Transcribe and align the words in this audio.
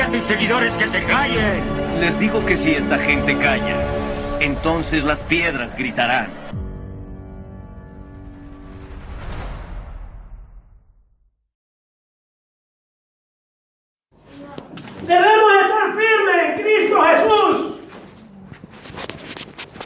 A 0.00 0.08
tus 0.08 0.24
seguidores 0.26 0.72
que 0.74 0.86
se 0.88 1.02
callen. 1.04 1.62
Les 2.00 2.18
digo 2.18 2.44
que 2.44 2.58
si 2.58 2.74
esta 2.74 2.98
gente 2.98 3.38
calla, 3.38 3.76
entonces 4.40 5.02
las 5.04 5.22
piedras 5.22 5.74
gritarán. 5.78 6.30
Debemos 15.06 15.52
estar 15.62 15.92
firmes 15.96 16.48
en 16.48 16.62
Cristo 16.62 17.02
Jesús. 17.02 17.74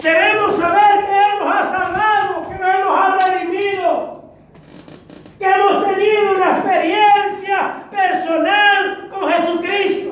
Debemos 0.03 0.57
saber 0.57 1.05
que 1.07 1.13
Él 1.13 1.39
nos 1.39 1.55
ha 1.55 1.65
salvado, 1.65 2.49
que 2.49 2.55
Él 2.55 2.85
nos 2.85 2.99
ha 2.99 3.19
redimido, 3.19 4.35
que 5.39 5.45
hemos 5.45 5.85
tenido 5.87 6.37
una 6.37 6.57
experiencia 6.57 7.85
personal 7.91 9.09
con 9.11 9.29
Jesucristo. 9.31 10.09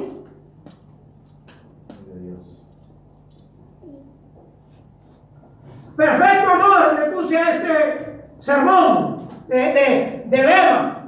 Perfecto 5.97 6.51
amor, 6.51 7.01
le 7.01 7.07
puse 7.13 7.39
a 7.39 7.51
este 7.55 8.29
sermón 8.39 9.29
de, 9.49 9.57
de, 9.57 10.23
de 10.27 10.43
Bema. 10.43 11.07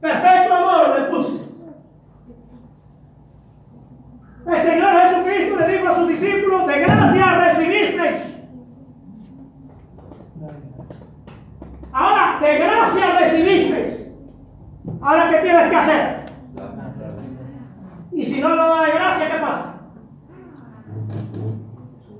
Perfecto 0.00 0.54
amor, 0.54 0.98
le 0.98 1.04
puse. 1.06 1.40
El 4.46 4.62
Señor 4.62 4.92
Jesucristo 4.92 5.56
le 5.58 5.68
dijo 5.68 5.88
a 5.88 5.94
sus 5.94 6.08
discípulos, 6.08 6.66
de 6.66 6.80
gracia 6.80 7.38
recibisteis. 7.38 8.20
Ahora, 11.92 12.38
de 12.40 12.58
gracia 12.58 13.18
recibisteis. 13.18 14.06
Ahora, 15.02 15.30
¿qué 15.30 15.36
tienes 15.38 15.68
que 15.68 15.76
hacer? 15.76 16.20
Y 18.12 18.24
si 18.24 18.40
no 18.40 18.48
lo 18.50 18.68
da 18.68 18.86
de 18.86 18.92
gracia, 18.92 19.30
¿qué 19.30 19.38
pasa? 19.38 19.74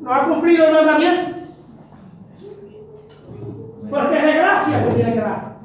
¿No 0.01 0.15
ha 0.15 0.25
cumplido 0.25 0.67
el 0.67 0.75
mandamiento? 0.75 1.39
Porque 3.91 4.15
de 4.15 4.33
gracia 4.35 4.85
que 4.85 4.95
tiene 4.95 5.15
que 5.15 5.21
dar. 5.21 5.57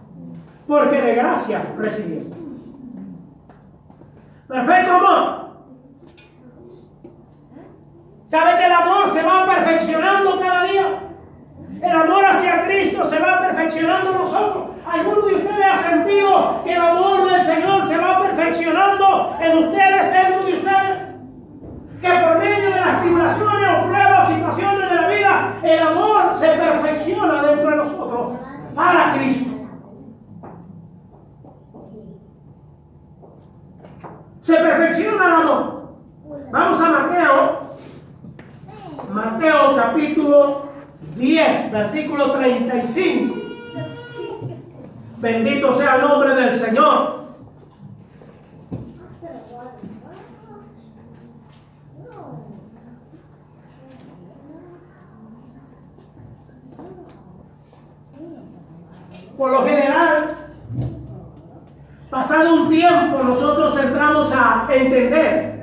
Porque 0.68 1.02
de 1.02 1.16
gracia 1.16 1.62
recibió. 1.86 2.22
Perfecto 4.48 4.92
amor. 4.94 5.46
¿Sabe 8.28 8.58
que 8.58 8.66
el 8.66 8.72
amor 8.72 9.14
se 9.14 9.24
va 9.24 9.46
perfeccionando 9.46 10.40
cada 10.40 10.64
día? 10.64 11.00
El 11.82 11.92
amor 11.92 12.26
hacia 12.26 12.66
Cristo 12.66 13.06
se 13.06 13.20
va 13.20 13.40
perfeccionando 13.40 14.12
en 14.12 14.18
nosotros. 14.18 14.66
¿Alguno 14.86 15.28
de 15.28 15.36
ustedes 15.36 15.66
ha 15.66 15.78
sentido 15.78 16.62
que 16.64 16.74
el 16.74 16.82
amor 16.82 17.32
del 17.32 17.42
Señor 17.44 17.88
se 17.88 17.98
va 17.98 18.22
perfeccionando 18.22 19.38
en 19.40 19.58
ustedes, 19.58 20.12
dentro 20.12 20.44
de 20.44 20.54
ustedes? 20.54 21.00
Que 22.02 22.10
por 22.10 22.40
medio 22.40 22.70
de 22.72 22.80
las 22.82 23.02
tribulaciones 23.02 23.70
o 23.72 23.86
pruebas 23.86 24.30
o 24.30 24.34
situaciones 24.34 24.90
de 24.90 24.96
la 24.96 25.08
vida, 25.08 25.54
el 25.64 25.80
amor 25.80 26.34
se 26.34 26.48
perfecciona 26.48 27.44
dentro 27.44 27.70
de 27.70 27.76
nosotros 27.78 28.34
para 28.74 29.14
Cristo. 29.14 29.52
Se 34.42 34.56
perfecciona 34.56 35.26
el 35.26 35.34
amor. 35.34 35.96
Vamos 36.52 36.82
a 36.82 36.90
Mateo 36.90 37.66
Mateo 39.16 39.78
capítulo 39.78 40.66
10, 41.16 41.72
versículo 41.72 42.34
35. 42.34 43.36
Bendito 45.20 45.74
sea 45.74 45.96
el 45.96 46.02
nombre 46.02 46.36
del 46.36 46.54
Señor. 46.54 47.24
Por 59.38 59.52
lo 59.52 59.64
general, 59.66 60.36
pasado 62.10 62.54
un 62.54 62.70
tiempo, 62.70 63.24
nosotros 63.24 63.78
entramos 63.82 64.30
a 64.34 64.68
entender 64.70 65.56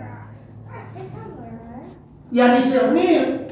y 2.33 2.41
a 2.41 2.55
discernir 2.55 3.43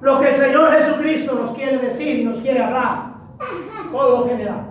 lo 0.00 0.20
que 0.20 0.30
el 0.30 0.36
Señor 0.36 0.72
Jesucristo 0.72 1.34
nos 1.34 1.50
quiere 1.52 1.78
decir, 1.78 2.26
nos 2.26 2.38
quiere 2.38 2.62
hablar, 2.62 3.12
por 3.92 4.10
lo 4.10 4.26
general. 4.26 4.70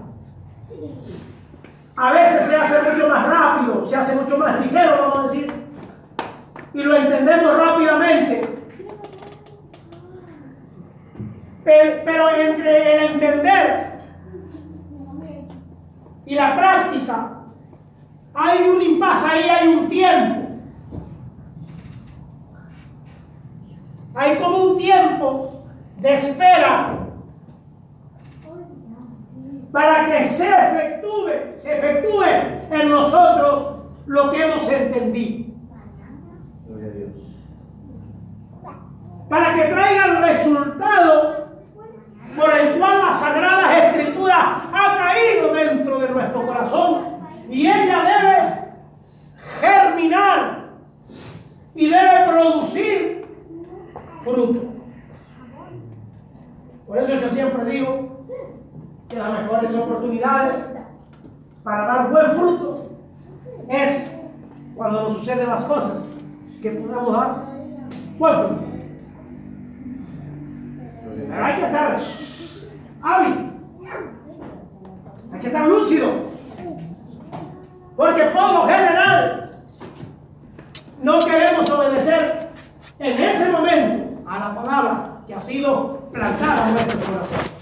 A 1.95 2.13
veces 2.13 2.47
se 2.47 2.55
hace 2.55 2.91
mucho 2.91 3.07
más 3.07 3.27
rápido, 3.27 3.85
se 3.85 3.95
mucho 4.15 4.37
más 4.37 4.59
ligero, 4.61 4.97
vamos 5.01 5.19
a 5.19 5.23
decir, 5.23 5.53
y 6.73 6.83
lo 6.83 6.95
entendemos 6.95 7.57
rápidamente. 7.57 8.55
Pero 11.63 12.29
entre 12.35 12.95
el 12.95 13.11
entender 13.11 13.99
y 16.25 16.35
la 16.35 16.55
práctica, 16.55 17.39
hay 18.33 18.69
un 18.69 18.81
impasse 18.81 19.27
ahí, 19.27 19.49
hay 19.49 19.67
un 19.67 19.89
tiempo. 19.89 20.49
Hay 24.15 24.37
como 24.37 24.57
un 24.57 24.77
tiempo 24.77 25.63
de 25.97 26.13
espera 26.13 26.99
para 29.71 30.05
que 30.05 30.27
se 30.29 30.49
efectúe, 30.49 31.55
se 31.55 31.77
efectúe 31.77 32.23
en 32.71 32.89
nosotros 32.89 33.78
lo 34.09 34.31
que 34.31 34.41
hemos 34.41 34.67
entendido. 34.71 35.53
Para 39.29 39.53
que 39.53 39.63
traiga 39.65 40.05
el 40.05 40.17
resultado 40.17 41.49
por 42.35 42.49
el 42.49 42.79
cual 42.79 42.97
la 43.05 43.13
Sagrada 43.13 43.77
Escritura 43.77 44.69
ha 44.73 44.97
caído 44.97 45.53
dentro 45.53 45.99
de 45.99 46.09
nuestro 46.09 46.47
corazón 46.47 47.19
y 47.49 47.67
ella 47.67 48.03
debe 48.03 48.59
germinar 49.61 50.69
y 51.75 51.89
debe 51.89 52.27
producir 52.29 53.27
fruto. 54.23 54.73
Por 56.87 56.97
eso 56.97 57.13
yo 57.13 57.29
siempre 57.29 57.65
digo 57.65 58.25
que 59.07 59.17
las 59.17 59.39
mejores 59.39 59.75
oportunidades 59.75 60.55
para 61.63 61.85
dar 61.85 62.09
buen 62.09 62.31
fruto 62.31 62.88
es 63.69 64.11
cuando 64.75 65.03
nos 65.03 65.13
suceden 65.13 65.47
las 65.47 65.63
cosas 65.63 66.05
que 66.61 66.71
podamos 66.71 67.13
dar 67.13 67.45
buen. 68.17 68.69
Pero 71.29 71.45
hay 71.45 71.55
que 71.55 71.65
estar 71.65 71.99
hábil, 73.01 73.51
hay 75.31 75.39
que 75.39 75.47
estar 75.47 75.67
lúcido, 75.67 76.11
porque 77.95 78.23
por 78.23 78.53
lo 78.53 78.67
general 78.67 79.51
no 81.03 81.19
queremos 81.19 81.69
obedecer 81.69 82.49
en 82.97 83.23
ese 83.23 83.51
momento 83.51 84.29
a 84.29 84.39
la 84.39 84.55
palabra 84.55 85.21
que 85.27 85.35
ha 85.35 85.39
sido 85.39 86.09
plantada 86.11 86.69
en 86.69 86.73
nuestro 86.73 86.99
corazón. 86.99 87.58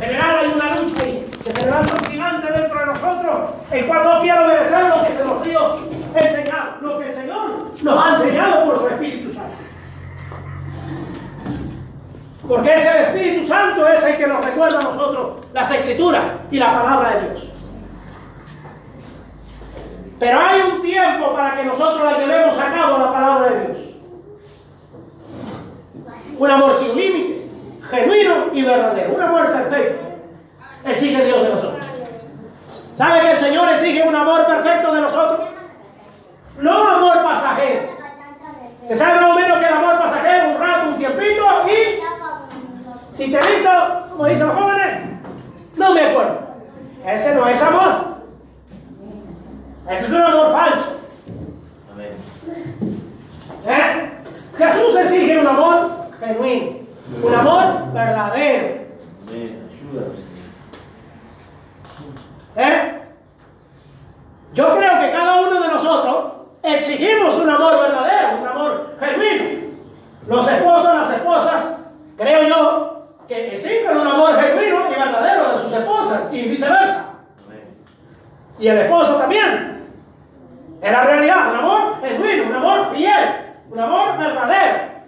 En 0.00 0.06
general 0.06 0.38
hay 0.38 0.52
una 0.54 0.80
lucha 0.80 1.02
que 1.04 1.52
se 1.52 1.64
levanta 1.66 1.94
un 1.94 2.04
gigante 2.10 2.52
dentro 2.52 2.78
de 2.80 2.86
nosotros, 2.86 3.50
el 3.70 3.86
cual 3.86 4.04
no 4.04 4.20
quiere 4.22 4.38
obedecer 4.38 4.84
lo 4.88 5.06
que 5.06 5.12
se 5.12 5.24
nos 5.26 5.42
dio 5.44 5.78
enseñado, 6.14 6.70
lo 6.80 6.98
que 6.98 7.08
el 7.08 7.14
Señor 7.14 7.50
nos 7.82 8.04
ha 8.04 8.14
enseñado 8.14 8.64
por 8.64 8.78
su 8.78 8.88
Espíritu 8.88 9.34
Santo. 9.34 9.56
Porque 12.48 12.74
es 12.74 12.86
el 12.86 12.96
Espíritu 12.96 13.46
Santo 13.46 13.86
es 13.86 14.02
el 14.02 14.16
que 14.16 14.26
nos 14.26 14.42
recuerda 14.42 14.78
a 14.78 14.82
nosotros 14.82 15.46
las 15.52 15.70
escrituras 15.70 16.24
y 16.50 16.58
la 16.58 16.82
palabra 16.82 17.10
de 17.10 17.28
Dios. 17.28 17.50
Pero 20.18 20.40
hay 20.40 20.60
un 20.62 20.82
tiempo 20.82 21.34
para 21.34 21.56
que 21.56 21.64
nosotros 21.64 22.02
la 22.02 22.18
llevemos 22.18 22.58
a 22.58 22.74
cabo 22.74 22.98
la 22.98 23.12
palabra 23.12 23.50
de 23.50 23.66
Dios. 23.66 23.78
Un 26.38 26.50
amor 26.50 26.78
sin 26.78 26.96
límite, 26.96 27.39
genuino 27.90 28.46
y 28.52 28.62
verdadero. 28.62 29.14
Un 29.14 29.22
amor 29.22 29.52
perfecto. 29.52 30.06
Exige 30.84 31.24
Dios 31.24 31.42
de 31.42 31.48
nosotros. 31.50 31.86
¿Sabe 32.96 33.20
que 33.20 33.32
el 33.32 33.38
Señor 33.38 33.68
exige 33.70 34.02
un 34.06 34.14
amor 34.14 34.46
perfecto 34.46 34.94
de 34.94 35.00
nosotros? 35.00 35.48
No 36.58 36.88
amor 36.88 37.22
pasajero. 37.22 38.00
¿Se 38.88 38.96
sabe 38.96 39.20
más 39.20 39.30
o 39.30 39.34
menos 39.34 39.58
que 39.58 39.66
el 39.66 39.72
amor 39.72 39.98
pasajero, 39.98 40.50
un 40.50 40.58
rato, 40.58 40.88
un 40.88 40.98
tiempito 40.98 41.46
y 41.66 42.00
si 43.12 43.30
te 43.30 43.38
visto, 43.38 43.70
como 44.10 44.26
dicen 44.26 44.46
los 44.48 44.56
jóvenes, 44.56 45.10
no 45.76 45.94
me 45.94 46.00
acuerdo. 46.00 46.38
Ese 47.04 47.34
no 47.34 47.46
es 47.48 47.62
amor. 47.62 48.16
Ese 49.88 50.04
es 50.04 50.10
un 50.10 50.22
amor 50.22 50.52
falso. 50.52 51.00
¿Eh? 53.66 54.10
Jesús 54.56 54.96
exige 54.96 55.38
un 55.38 55.46
amor 55.46 55.90
genuino, 56.20 56.76
un 57.22 57.34
amor 57.34 57.92
verdadero. 57.92 58.80
¿Eh? 62.56 63.00
Yo 64.52 64.76
creo 64.76 65.00
que 65.00 65.12
cada 65.12 65.40
uno 65.40 65.62
de 65.62 65.68
nosotros 65.68 66.32
exigimos 66.62 67.36
un 67.38 67.50
amor 67.50 67.80
verdadero, 67.80 68.38
un 68.40 68.48
amor 68.48 68.96
genuino. 69.00 69.60
Los 70.26 70.48
esposos, 70.48 70.94
las 70.94 71.12
esposas, 71.12 71.76
creo 72.16 72.42
yo, 72.48 73.06
que 73.26 73.54
exigen 73.54 73.96
un 73.96 74.06
amor 74.06 74.34
genuino 74.40 74.90
y 74.90 74.94
verdadero 74.94 75.52
de 75.52 75.62
sus 75.62 75.72
esposas 75.72 76.22
y 76.32 76.48
viceversa. 76.48 77.04
Y 78.58 78.68
el 78.68 78.78
esposo 78.78 79.16
también. 79.16 79.80
Es 80.82 80.92
la 80.92 81.02
realidad, 81.02 81.50
un 81.50 81.56
amor 81.56 82.00
genuino, 82.00 82.44
un 82.44 82.54
amor 82.54 82.94
fiel, 82.94 83.54
un 83.70 83.80
amor 83.80 84.18
verdadero. 84.18 84.99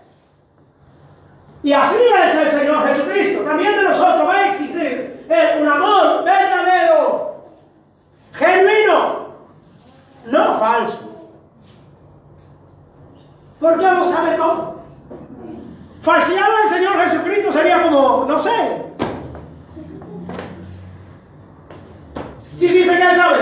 Y 1.62 1.72
así 1.72 1.96
es 2.26 2.36
el 2.36 2.50
Señor 2.50 2.86
Jesucristo. 2.88 3.44
También 3.44 3.76
de 3.76 3.82
nosotros 3.84 4.28
va 4.28 4.34
a 4.34 4.48
exigir 4.48 5.26
eh, 5.28 5.58
un 5.60 5.68
amor 5.68 6.24
verdadero, 6.24 7.46
genuino, 8.32 9.28
no 10.26 10.58
falso. 10.58 10.98
¿Por 13.60 13.78
qué 13.78 13.84
no 13.84 14.04
sabe 14.04 14.36
cómo? 14.36 14.82
Falsear 16.00 16.50
al 16.64 16.68
Señor 16.68 16.98
Jesucristo 17.04 17.52
sería 17.52 17.82
como, 17.82 18.24
no 18.26 18.38
sé. 18.38 18.82
Si 22.56 22.68
dice 22.68 22.96
que 22.96 23.02
Él 23.02 23.16
sabe 23.16 23.38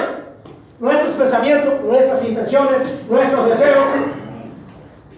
nuestros 0.79 1.13
pensamientos, 1.15 1.81
nuestras 1.85 2.25
intenciones, 2.25 3.09
nuestros 3.09 3.49
deseos. 3.49 3.87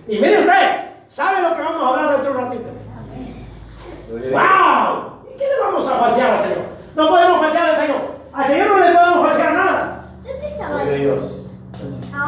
Y 0.07 0.19
mire 0.19 0.39
usted, 0.39 0.93
sabe 1.09 1.43
lo 1.43 1.57
que 1.57 1.63
vamos 1.63 1.83
a 1.83 1.89
hablar 1.89 2.11
dentro 2.13 2.33
de 2.33 2.39
un 2.39 2.45
ratito. 2.45 2.82
¡Wow! 4.13 5.25
¿Y 5.33 5.39
qué 5.39 5.45
le 5.45 5.61
vamos 5.63 5.89
a 5.89 5.97
falsear 5.97 6.33
al 6.33 6.41
Señor? 6.41 6.59
No 6.95 7.09
podemos 7.09 7.41
falsear 7.41 7.71
al 7.71 7.77
Señor. 7.77 8.01
Al 8.33 8.47
Señor 8.47 8.69
no 8.69 8.77
le 8.79 8.93
podemos 8.93 9.29
falsear 9.29 9.53
nada. 9.55 10.05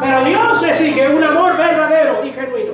Pero 0.01 0.25
Dios 0.25 0.63
exige 0.63 1.15
un 1.15 1.23
amor 1.23 1.57
verdadero 1.57 2.25
y 2.25 2.31
genuino. 2.31 2.73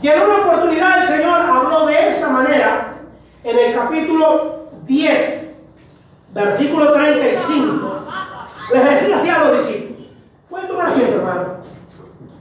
Y 0.00 0.08
en 0.08 0.22
una 0.22 0.46
oportunidad 0.46 1.02
el 1.02 1.08
Señor 1.08 1.40
habló 1.40 1.86
de 1.86 2.08
esa 2.08 2.28
manera 2.28 2.92
en 3.42 3.58
el 3.58 3.74
capítulo 3.74 4.68
10, 4.86 5.54
versículo 6.32 6.92
35. 6.92 8.06
Les 8.72 8.84
decía 8.84 9.16
así 9.16 9.28
a 9.28 9.38
los 9.40 9.58
discípulos. 9.58 10.08
Pueden 10.48 10.68
tomar 10.68 10.86
asiento, 10.86 11.16
hermano. 11.16 11.56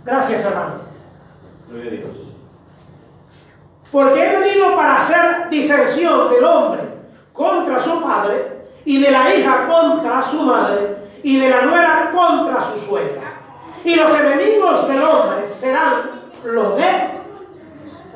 Gracias, 0.06 0.46
hermano. 0.46 0.74
Porque 3.92 4.26
he 4.26 4.40
venido 4.40 4.76
para 4.76 4.98
hacer 4.98 5.50
disensión 5.50 6.30
del 6.30 6.44
hombre 6.44 6.82
contra 7.34 7.80
su 7.80 8.02
padre 8.02 8.68
y 8.84 9.02
de 9.02 9.12
la 9.12 9.34
hija 9.34 9.68
contra 9.68 10.22
su 10.22 10.44
madre 10.44 10.98
y 11.24 11.40
de 11.40 11.50
la 11.50 11.62
nuera 11.62 12.12
contra 12.14 12.62
su 12.62 12.80
suegra. 12.80 13.34
Y 13.84 13.96
los 13.96 14.20
enemigos 14.20 14.88
del 14.88 15.04
hombre 15.04 15.46
serán 15.48 16.12
los 16.44 16.76
de 16.76 17.10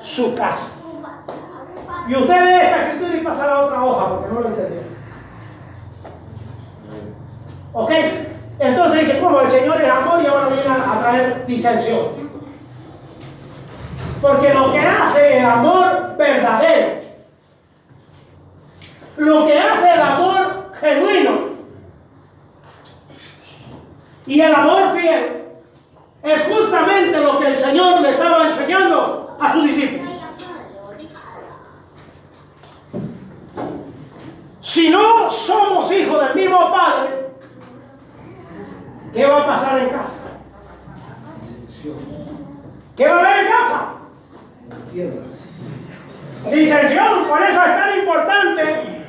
su 0.01 0.35
casa. 0.35 0.73
Y 2.07 2.15
usted 2.15 2.45
lee 2.45 2.65
esta 2.65 2.87
escritura 2.87 3.17
y 3.17 3.23
pasa 3.23 3.53
a 3.53 3.65
otra 3.65 3.83
hoja 3.83 4.09
porque 4.09 4.33
no 4.33 4.39
lo 4.41 4.47
entendieron. 4.47 4.89
¿Ok? 7.73 7.91
Entonces 8.59 9.07
dice, 9.07 9.19
como 9.19 9.39
el 9.41 9.49
Señor 9.49 9.81
es 9.81 9.89
amor 9.89 10.19
y 10.21 10.25
ahora 10.25 10.47
viene 10.47 10.69
a 10.69 10.99
traer 10.99 11.45
disensión. 11.45 12.18
Porque 14.21 14.53
lo 14.53 14.71
que 14.73 14.79
hace 14.79 15.37
el 15.37 15.45
amor 15.45 16.15
verdadero, 16.17 17.01
lo 19.17 19.45
que 19.45 19.57
hace 19.57 19.93
el 19.93 20.01
amor 20.01 20.71
genuino 20.79 21.49
y 24.25 24.41
el 24.41 24.53
amor 24.53 24.91
fiel, 24.97 25.45
es 26.21 26.41
justamente 26.43 27.17
lo 27.19 27.39
que 27.39 27.47
el 27.47 27.57
Señor 27.57 28.01
le 28.01 28.09
estaba 28.09 28.47
enseñando 28.47 29.37
a 29.39 29.53
sus 29.53 29.63
discípulos. 29.63 30.09
Si 34.61 34.89
no 34.89 35.31
somos 35.31 35.91
hijos 35.91 36.25
del 36.25 36.35
mismo 36.35 36.71
Padre, 36.71 37.31
¿qué 39.13 39.25
va 39.25 39.41
a 39.41 39.47
pasar 39.47 39.79
en 39.79 39.89
casa? 39.89 40.17
¿Qué 42.95 43.07
va 43.07 43.15
a 43.15 43.19
haber 43.19 43.45
en 43.45 43.51
casa? 43.51 43.98
Disensión, 46.51 47.27
por 47.27 47.41
eso 47.41 47.63
es 47.63 47.77
tan 47.77 47.99
importante 47.99 49.05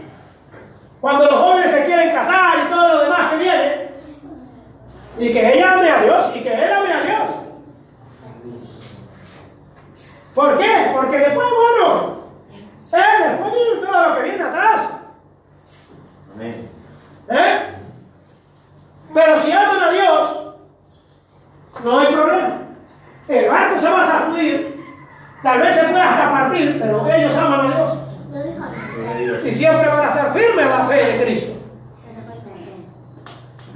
cuando 1.00 1.24
los 1.24 1.34
jóvenes 1.34 1.72
se 1.72 1.84
quieren 1.86 2.12
casar 2.12 2.66
y 2.66 2.70
todo 2.70 2.88
lo 2.88 3.02
demás 3.02 3.30
que 3.30 3.36
viene, 3.38 3.90
y 5.18 5.32
que 5.32 5.54
ella 5.54 5.72
ame 5.72 5.90
a 5.90 6.02
Dios 6.02 6.32
y 6.34 6.40
que 6.40 6.52
él 6.52 6.72
ame 6.72 6.92
a 6.92 7.02
Dios. 7.02 7.28
¿Por 10.34 10.58
qué? 10.58 10.90
Porque 10.94 11.18
después, 11.18 11.48
bueno, 11.50 12.20
eh, 12.92 13.28
después 13.28 13.52
viene 13.52 13.86
todo 13.86 14.08
lo 14.08 14.16
que 14.16 14.22
viene 14.22 14.42
atrás. 14.44 14.88
¿Eh? 17.28 17.74
Pero 19.12 19.40
si 19.40 19.52
aman 19.52 19.82
a 19.82 19.90
Dios, 19.90 20.54
no 21.84 21.98
hay 21.98 22.14
problema. 22.14 22.58
El 23.28 23.48
barco 23.48 23.78
se 23.78 23.90
va 23.90 24.02
a 24.02 24.06
sacudir, 24.06 24.79
tal 25.42 25.60
vez 25.60 25.76
se 25.76 25.84
pueda 25.84 26.10
hasta 26.10 26.32
partir, 26.32 26.78
pero 26.80 27.06
ellos 27.10 27.36
aman 27.36 27.60
a 27.60 27.74
Dios. 27.74 29.44
Y 29.44 29.52
siempre 29.52 29.88
van 29.88 30.00
a 30.00 30.08
estar 30.08 30.32
firmes 30.32 30.64
en 30.64 30.70
la 30.70 30.84
fe 30.84 30.94
de 30.94 31.24
Cristo. 31.24 31.52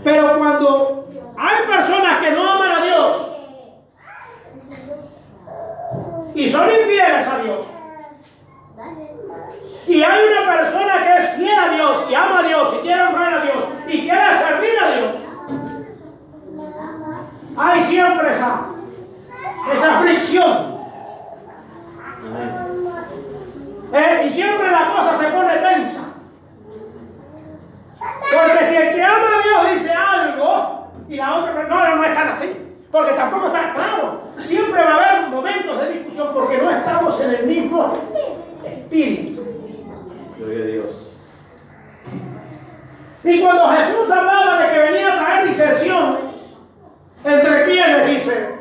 Pero 0.03 0.39
cuando 0.39 1.09
hay 1.37 1.67
personas 1.67 2.19
que 2.19 2.31
no 2.33 2.53
aman 2.53 2.71
a 2.73 2.85
Dios 2.85 3.31
y 6.35 6.49
son 6.49 6.71
infieles 6.71 7.29
a 7.29 7.39
Dios, 7.39 7.67
y 9.87 10.03
hay 10.03 10.21
una 10.29 10.53
persona 10.53 11.03
que 11.03 11.19
es 11.19 11.31
fiel 11.31 11.59
a 11.59 11.69
Dios 11.69 12.07
y 12.11 12.15
ama 12.15 12.41
a 12.41 12.43
Dios 12.43 12.75
y 12.79 12.83
quiere 12.83 13.03
honrar 13.03 13.35
a 13.35 13.41
Dios 13.43 13.65
y 13.87 14.01
quiere 14.01 14.39
servir 14.39 14.79
a 14.83 14.97
Dios, 14.97 15.15
hay 17.57 17.83
siempre 17.83 18.33
esa, 18.33 18.61
esa 19.75 20.01
fricción. 20.01 20.75
Eh, 23.93 24.27
y 24.27 24.31
siempre 24.33 24.71
la 24.71 24.93
cosa 24.93 25.17
se 25.17 25.27
pone 25.27 25.57
tensa. 25.57 26.01
Porque 27.99 28.67
si 28.67 28.77
el 28.77 28.95
que 28.95 29.03
ama 29.03 29.29
a 29.39 29.43
Dios 29.43 29.75
dice 29.75 29.93
algo 29.93 30.89
y 31.09 31.17
la 31.17 31.35
otra 31.37 31.53
no, 31.65 31.89
no, 31.89 31.97
no 31.97 32.05
están 32.05 32.29
así. 32.31 32.77
Porque 32.95 33.15
tampoco 33.15 33.49
está 33.49 33.75
claro. 33.75 34.21
Siempre 34.37 34.81
va 34.85 34.91
a 34.91 35.17
haber 35.17 35.29
momentos 35.29 35.81
de 35.81 35.95
discusión 35.95 36.29
porque 36.33 36.59
no 36.59 36.71
estamos 36.71 37.21
en 37.23 37.31
el 37.35 37.45
mismo 37.45 37.99
espíritu. 38.65 39.43
Gloria 40.39 40.63
a 40.63 40.67
Dios. 40.69 40.87
Y 43.25 43.41
cuando 43.41 43.69
Jesús 43.71 44.09
hablaba 44.13 44.63
de 44.63 44.73
que 44.73 44.79
venía 44.79 45.13
a 45.13 45.19
traer 45.19 45.49
disensión, 45.49 46.19
¿entre 47.25 47.65
quiénes 47.65 48.07
dice? 48.07 48.55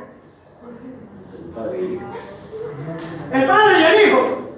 El 3.34 3.46
Padre 3.46 3.88
el 3.88 4.10
Hijo. 4.10 4.50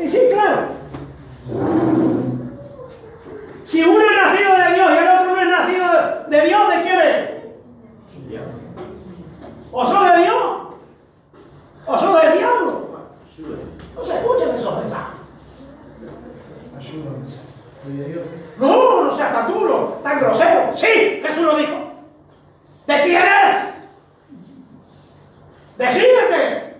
Y 0.00 0.06
sí, 0.06 0.18
claro. 0.34 0.66
Si 3.64 3.82
No 13.96 14.04
se 14.04 14.14
escuchan 14.16 14.56
esos 14.56 14.78
mensajes. 14.78 15.20
No, 18.58 19.04
no 19.04 19.16
seas 19.16 19.32
tan 19.32 19.52
duro, 19.52 20.00
tan 20.02 20.20
grosero. 20.20 20.76
Sí, 20.76 21.20
Jesús 21.22 21.44
lo 21.44 21.56
dijo. 21.56 21.92
¿De 22.86 23.02
quién 23.02 23.22
eres? 23.22 23.74
Decídete. 25.76 26.76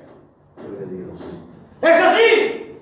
Es 1.83 2.03
así. 2.03 2.81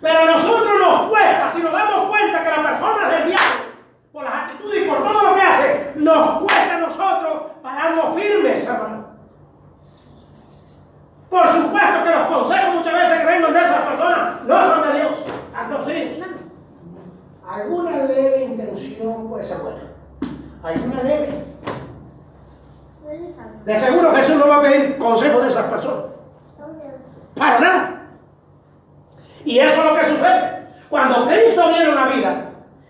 Pero 0.00 0.18
a 0.18 0.24
nosotros 0.26 0.72
nos 0.80 1.08
cuesta, 1.08 1.50
si 1.50 1.62
nos 1.62 1.72
damos 1.72 2.08
cuenta 2.08 2.42
que 2.42 2.50
la 2.50 2.62
persona 2.62 3.08
del 3.08 3.26
diablo, 3.26 3.64
por 4.12 4.24
las 4.24 4.34
actitudes 4.34 4.84
y 4.84 4.88
por 4.88 4.98
todo 5.02 5.22
lo 5.22 5.34
que 5.34 5.40
hace, 5.40 5.92
nos 5.96 6.42
cuesta 6.42 6.74
a 6.74 6.78
nosotros 6.78 7.42
pararnos 7.62 8.20
firmes, 8.20 8.66
hermano. 8.66 9.04
Por 11.34 11.48
supuesto 11.52 12.04
que 12.04 12.10
los 12.10 12.26
consejos 12.28 12.74
muchas 12.76 12.94
veces 12.94 13.18
que 13.18 13.26
vengan 13.26 13.52
de 13.52 13.58
esas 13.58 13.80
personas 13.80 14.44
no 14.46 14.66
son 14.68 14.82
de 14.82 14.98
Dios. 15.00 15.16
Tanto 15.52 15.84
sí. 15.84 16.22
Alguna 17.44 18.04
leve 18.04 18.44
intención 18.44 19.28
puede 19.28 19.44
ser 19.44 19.58
buena. 19.58 19.80
Alguna 20.62 21.02
leve. 21.02 21.44
De 23.64 23.78
seguro 23.80 24.13
Jesús 24.24 24.38
no 24.38 24.48
va 24.48 24.56
a 24.56 24.62
pedir 24.62 24.96
consejo 24.96 25.40
de 25.40 25.48
esas 25.48 25.64
personas. 25.64 26.04
Para 27.36 27.58
nada. 27.60 28.02
Y 29.44 29.58
eso 29.58 29.82
es 29.82 29.84
lo 29.84 29.98
que 29.98 30.06
sucede. 30.06 30.66
Cuando 30.88 31.26
Cristo 31.26 31.68
viene 31.68 31.90
una 31.90 32.06
vida, 32.06 32.44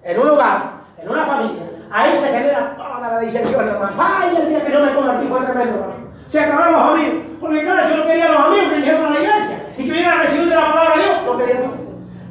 en 0.05 0.21
un 0.21 0.29
hogar, 0.31 0.73
en 1.03 1.09
una 1.09 1.25
familia, 1.25 1.63
ahí 1.91 2.17
se 2.17 2.29
genera 2.29 2.77
toda 2.77 3.01
la 3.01 3.19
disensión, 3.19 3.69
hermano. 3.69 3.93
Ay, 3.99 4.37
el 4.37 4.49
día 4.49 4.65
que 4.65 4.73
yo 4.73 4.81
me 4.81 4.95
convertí 4.95 5.27
fue 5.27 5.41
tremendo. 5.41 5.95
Se 6.29 6.41
acabaron 6.41 6.73
los 6.75 6.83
amigos. 6.83 7.23
Porque 7.41 7.63
claro, 7.63 7.89
yo 7.89 7.97
no 7.97 8.07
quería 8.07 8.27
a 8.27 8.33
los 8.33 8.41
amigos 8.47 8.69
que 8.69 8.77
vinieron 8.77 9.07
a 9.07 9.11
la 9.11 9.21
iglesia 9.21 9.67
y 9.77 9.85
que 9.85 9.93
vinieran 9.93 10.19
a 10.19 10.23
recibir 10.23 10.49
de 10.49 10.55
la 10.55 10.73
palabra 10.73 10.97
de 10.97 11.03
Dios. 11.03 11.17
No 11.25 11.37
quería 11.37 11.55
nada. 11.55 11.77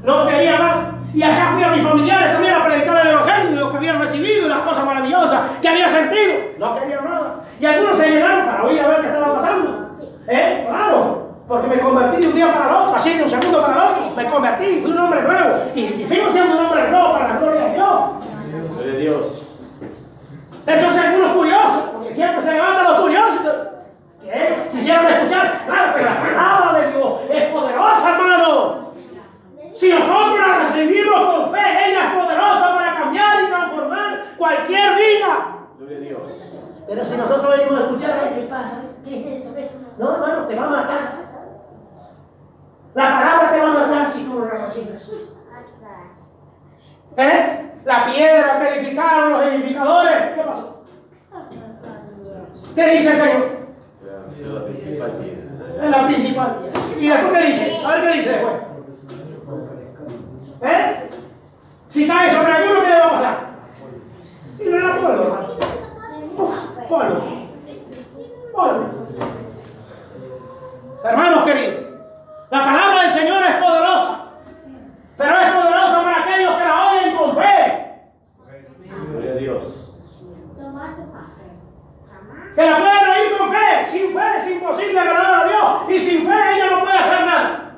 No 0.04 0.28
quería 0.28 0.60
nada. 0.60 0.92
Y 1.14 1.24
allá 1.24 1.52
fui 1.54 1.64
a 1.64 1.70
mis 1.70 1.84
familiares 1.84 2.34
también 2.34 2.54
a 2.54 2.66
predicar 2.66 3.06
el 3.06 3.12
evangelio 3.12 3.33
habían 3.84 4.00
recibido 4.00 4.46
y 4.46 4.50
las 4.50 4.60
cosas 4.60 4.86
maravillosas 4.86 5.42
que 5.62 5.68
había 5.68 5.90
sentido. 5.90 6.34
No 6.58 6.80
quería 6.80 7.02
nada. 7.02 7.36
Y 7.60 7.66
algunos 7.66 7.98
se 7.98 8.10
llegaron 8.10 8.46
para 8.46 8.63
oír 8.63 8.80
a 8.80 8.88
ver 8.88 9.02
qué 9.02 9.08
estaba 9.08 9.36
pasando. 9.36 9.90
¿Eh? 10.28 10.66
Claro. 10.70 11.24
Porque 11.48 11.68
me 11.68 11.80
convertí 11.80 12.22
de 12.22 12.28
un 12.30 12.36
día 12.36 12.54
para 12.54 12.70
el 12.70 12.75
otro, 12.75 12.96
así 12.96 13.18
de 13.18 13.24
un 13.24 13.30
segundo 13.30 13.62
para 13.62 13.74
el 13.74 13.80
otro. 13.80 14.04
Me 14.16 14.25
convertí, 14.25 14.80
fui 14.82 14.92
un 14.92 15.00
hombre 15.00 15.22
nuevo. 15.22 15.58
Y, 15.75 15.82
y 15.82 16.06
sigo 16.06 16.32
siendo 16.32 16.58
un 16.58 16.66
hombre 16.66 16.90
nuevo 16.90 17.13
para 17.13 17.28
la 17.28 17.40
gloria 17.40 17.62
de 18.86 19.00
Dios. 19.00 19.58
Entonces 20.66 21.06
algunos 21.06 21.34
curiosos, 21.34 21.90
porque 21.94 22.13
siempre 22.13 22.42
se 22.42 22.54
levantan 22.54 22.86
los 22.86 23.00
curiosos. 23.02 23.42
¿Qué? 24.24 24.70
Quisieran 24.72 25.08
escuchar. 25.08 25.63
Claro, 25.66 25.92
pero 25.94 26.06
la 26.06 26.22
palabra 26.22 26.80
de 26.80 26.92
Dios 26.92 27.13
es 27.30 27.44
poderosa, 27.52 28.12
hermano. 28.12 28.83
Si 29.75 29.89
nosotros 29.89 30.39
la 30.39 30.60
recibimos 30.60 31.20
con 31.20 31.51
fe, 31.51 31.60
ella 31.60 32.06
es 32.06 32.24
poderosa 32.24 32.75
para 32.75 33.00
cambiar 33.00 33.44
y 33.44 33.48
transformar 33.48 34.24
cualquier 34.38 34.96
vida. 34.96 35.58
Gloria 35.77 35.98
a 35.98 36.01
Dios. 36.01 36.22
Pero 36.88 37.06
si 37.06 37.18
nosotros 37.18 37.58
venimos 37.58 37.80
a 37.80 37.84
escuchar, 37.84 38.20
"Ay, 38.24 38.36
¿qué 38.36 38.48
pasa? 38.48 38.82
¿Qué 39.03 39.20
es 39.20 39.38
esto? 39.38 39.56
¿Qué 39.56 39.62
es 39.62 39.65
esto?". 39.65 39.77
No, 39.98 40.13
hermano, 40.13 40.48
te 40.48 40.56
va 40.56 40.65
a 40.65 40.70
matar. 40.70 41.24
La 42.94 43.03
palabra 43.03 43.51
te 43.51 43.62
va 43.62 43.70
a 43.70 43.88
matar 43.88 44.12
si 44.12 44.24
tú 44.25 44.39
no 44.39 44.46
la 44.46 44.65
recibes. 44.65 45.10
¿Eh? 47.18 47.72
La 47.86 48.06
piedra 48.06 48.60
que 48.60 48.80
edificaron 48.80 49.32
los 49.32 49.42
edificadores. 49.44 50.13
¿Qué 50.36 50.42
pasó? 50.42 50.84
¿Qué 52.75 52.86
dice 52.92 53.12
el 53.12 53.20
Señor? 53.20 53.63
Es 54.36 54.48
la 54.48 54.63
principal 54.65 55.12
piedra. 55.12 55.84
Es 55.84 55.89
la 55.89 56.08
principal. 56.08 56.60
¿Y 56.98 57.08
después 57.08 57.34
qué 57.34 57.46
dice? 57.48 57.77
A 57.86 57.92
ver 57.92 58.01
qué 58.01 58.18
dice 58.18 58.30
después. 58.30 58.53
¿Eh? 60.63 61.10
Si 61.89 62.08
cae 62.08 62.32
sobre 62.32 62.51
alguno, 62.53 62.82
¿qué 62.82 62.88
le 62.89 63.00
va 63.00 63.05
a 63.05 63.12
pasar? 63.12 63.38
Y 64.60 64.63
no 64.63 64.77
era 64.77 64.96
polvo, 64.96 65.58
polvo. 66.88 67.24
Polvo. 68.53 68.89
Hermanos 71.03 71.43
queridos, 71.43 71.84
la 72.50 72.63
palabra 72.63 73.01
del 73.03 73.12
Señor 73.12 73.43
es 73.43 73.55
poderosa, 73.55 74.25
pero 75.17 75.39
es 75.39 75.51
poderosa 75.51 76.03
para 76.03 76.24
aquellos 76.24 76.55
que 76.55 76.63
la 76.63 76.91
oyen 76.91 77.15
con 77.17 77.36
fe, 77.36 78.00
Gloria 79.12 79.32
a 79.32 79.36
Dios. 79.36 79.63
que 82.55 82.62
la 82.62 82.77
pueden 82.77 83.10
oír 83.10 83.38
con 83.38 83.51
fe. 83.51 83.86
Sin 83.91 84.13
fe 84.13 84.38
es 84.38 84.51
imposible 84.51 85.00
agradar 85.00 85.43
a 85.43 85.48
Dios 85.48 85.82
y 85.89 86.00
sin 86.00 86.25
fe 86.25 86.34
ella 86.55 86.72
no 86.72 86.79
puede 86.79 86.98
hacer 86.98 87.25
nada. 87.25 87.73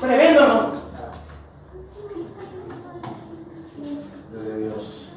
Tremendo, 0.00 0.42
hermano. 0.42 0.72
A 4.32 4.56
Dios. 4.56 5.10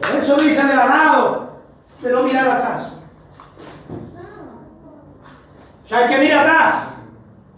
Por 0.00 0.10
eso 0.20 0.36
dice 0.36 0.62
del 0.66 0.78
arado, 0.78 1.48
de 2.00 2.12
no 2.12 2.22
mirar 2.22 2.48
atrás. 2.48 2.92
Sea, 5.88 6.04
el 6.04 6.10
que 6.10 6.18
mira 6.18 6.40
atrás 6.42 6.88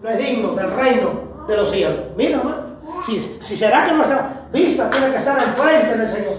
no 0.03 0.09
es 0.11 0.19
digno 0.19 0.55
del 0.55 0.71
reino 0.73 1.11
de 1.47 1.57
los 1.57 1.71
cielos. 1.71 2.07
Mira, 2.17 2.39
hermano. 2.39 2.67
Si, 3.03 3.21
si 3.21 3.57
será 3.57 3.85
que 3.85 3.93
nuestra 3.93 4.47
vista 4.51 4.89
tiene 4.89 5.11
que 5.11 5.17
estar 5.19 5.41
enfrente 5.41 5.97
del 5.99 6.09
Señor. 6.09 6.33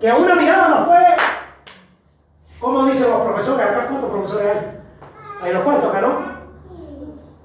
Que 0.00 0.10
una 0.12 0.34
mirada 0.34 0.68
nos 0.68 0.88
puede. 0.88 1.16
¿Cómo 2.58 2.86
dicen 2.86 3.10
los 3.10 3.20
profesores? 3.20 3.66
Acá, 3.66 3.86
¿cuántos 3.86 4.10
profesores 4.10 4.56
hay? 4.56 4.80
Hay 5.42 5.50
unos 5.52 5.64
cuantos 5.64 5.90
acá, 5.90 6.00
¿no? 6.00 6.18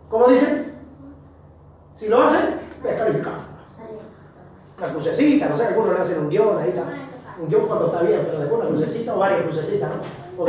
¿Cómo 0.09 0.27
dicen? 0.27 0.64
Si 2.05 2.11
lo 2.11 2.21
hacen, 2.21 2.61
descalificado. 2.83 3.37
Una 4.77 4.87
crucecita, 4.89 5.49
no 5.49 5.57
sé, 5.57 5.65
algunos 5.65 5.95
le 5.95 6.01
hacen 6.01 6.19
un 6.19 6.29
guion 6.29 6.59
ahí, 6.61 6.71
la- 6.75 7.41
un 7.41 7.49
guion 7.49 7.65
cuando 7.65 7.87
está 7.87 8.01
bien, 8.03 8.21
pero 8.27 8.37
después 8.41 8.61
una 8.61 8.69
crucecita 8.69 9.15
o 9.15 9.17
varias 9.17 9.41
crucecitas, 9.41 9.89
¿no? 9.89 10.45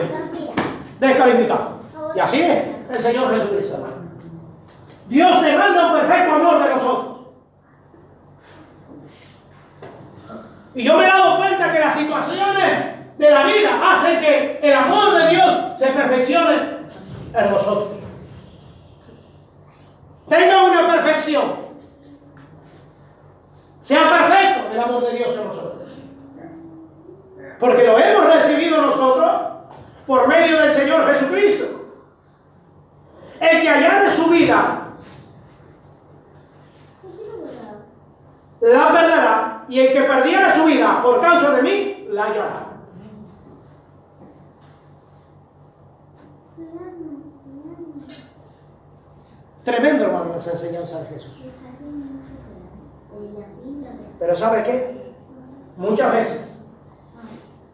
Descalificado. 1.01 1.71
Y 2.15 2.19
así 2.21 2.43
es 2.43 2.63
el 2.91 3.03
Señor 3.03 3.31
Jesucristo, 3.35 3.75
hermano. 3.77 3.95
Dios 5.09 5.43
demanda 5.43 5.87
un 5.87 5.99
perfecto 5.99 6.35
amor 6.35 6.63
de 6.63 6.75
nosotros. 6.75 7.17
Y 10.75 10.83
yo 10.85 10.99
me 10.99 11.05
he 11.05 11.09
dado 11.09 11.39
cuenta 11.39 11.73
que 11.73 11.79
las 11.81 11.95
situaciones 11.95 13.17
de 13.17 13.31
la 13.31 13.47
vida 13.47 13.93
hacen 13.93 14.21
que 14.21 14.61
el 14.63 14.75
amor 14.75 15.15
de 15.15 15.29
Dios 15.31 15.57
se 15.79 15.87
perfeccione 15.87 16.55
en 17.33 17.51
nosotros. 17.51 17.96
Tenga 20.37 20.65
una 20.65 20.93
perfección. 20.93 21.57
Sea 23.81 24.11
perfecto 24.11 24.73
el 24.73 24.81
amor 24.81 25.07
de 25.07 25.17
Dios 25.17 25.35
en 25.35 25.49
nosotros. 25.49 25.89
Porque 27.59 27.87
lo 27.87 27.99
hemos 27.99 28.35
recibido 28.35 28.83
nosotros 28.83 29.31
por 30.07 30.29
medio 30.29 30.61
del 30.61 30.73
Señor 30.73 31.07
Jesucristo. 31.07 31.67
El 33.41 33.63
que 33.63 33.69
añade 33.69 34.11
su 34.11 34.29
vida 34.29 34.83
la 38.61 38.89
perderá 38.89 39.65
y 39.69 39.81
el 39.81 39.93
que 39.93 40.03
perdiera 40.03 40.53
su 40.53 40.65
vida 40.65 41.01
por 41.03 41.21
causa 41.21 41.53
de 41.53 41.63
mí 41.63 42.09
la 42.11 42.25
hallará. 42.25 42.66
Tremendo, 49.67 50.05
hermano, 50.05 50.31
las 50.33 50.47
enseñanzas 50.47 51.03
de 51.03 51.07
Jesús. 51.09 51.33
Pero 54.17 54.37
¿sabe 54.37 54.63
qué? 54.63 55.13
Muchas 55.77 56.13
veces 56.13 56.65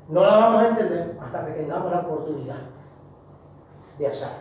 no 0.09 0.23
la 0.23 0.37
vamos 0.39 0.63
a 0.63 0.69
entender 0.69 1.19
hasta 1.23 1.45
que 1.45 1.53
tengamos 1.53 1.93
la 1.93 1.99
oportunidad 1.99 2.57
de 3.99 4.07
hacerlo. 4.07 4.37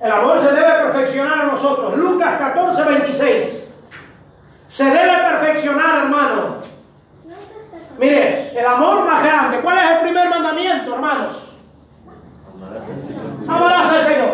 El 0.00 0.12
amor 0.12 0.38
se 0.38 0.52
debe 0.52 0.82
perfeccionar 0.82 1.40
a 1.40 1.44
nosotros. 1.46 1.96
Lucas 1.96 2.38
14, 2.40 2.84
26. 2.84 3.68
Se 4.66 4.84
debe 4.84 5.16
perfeccionar, 5.30 6.04
hermano. 6.04 6.56
Mire, 7.98 8.58
el 8.58 8.66
amor 8.66 9.06
más 9.06 9.24
grande. 9.24 9.60
¿Cuál 9.60 9.78
es 9.78 9.90
el 9.92 10.00
primer 10.02 10.28
mandamiento, 10.28 10.94
hermanos? 10.94 11.49
amarás 13.48 13.92
al 13.92 14.02
Señor. 14.04 14.30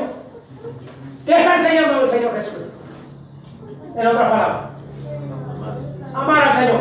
¿Qué 1.24 1.32
está 1.32 1.56
enseñando 1.56 2.02
el 2.02 2.08
Señor 2.08 2.34
Jesús? 2.36 2.52
En 3.96 4.06
otras 4.06 4.30
palabras. 4.30 4.60
Amar 6.14 6.48
al 6.48 6.54
Señor. 6.54 6.80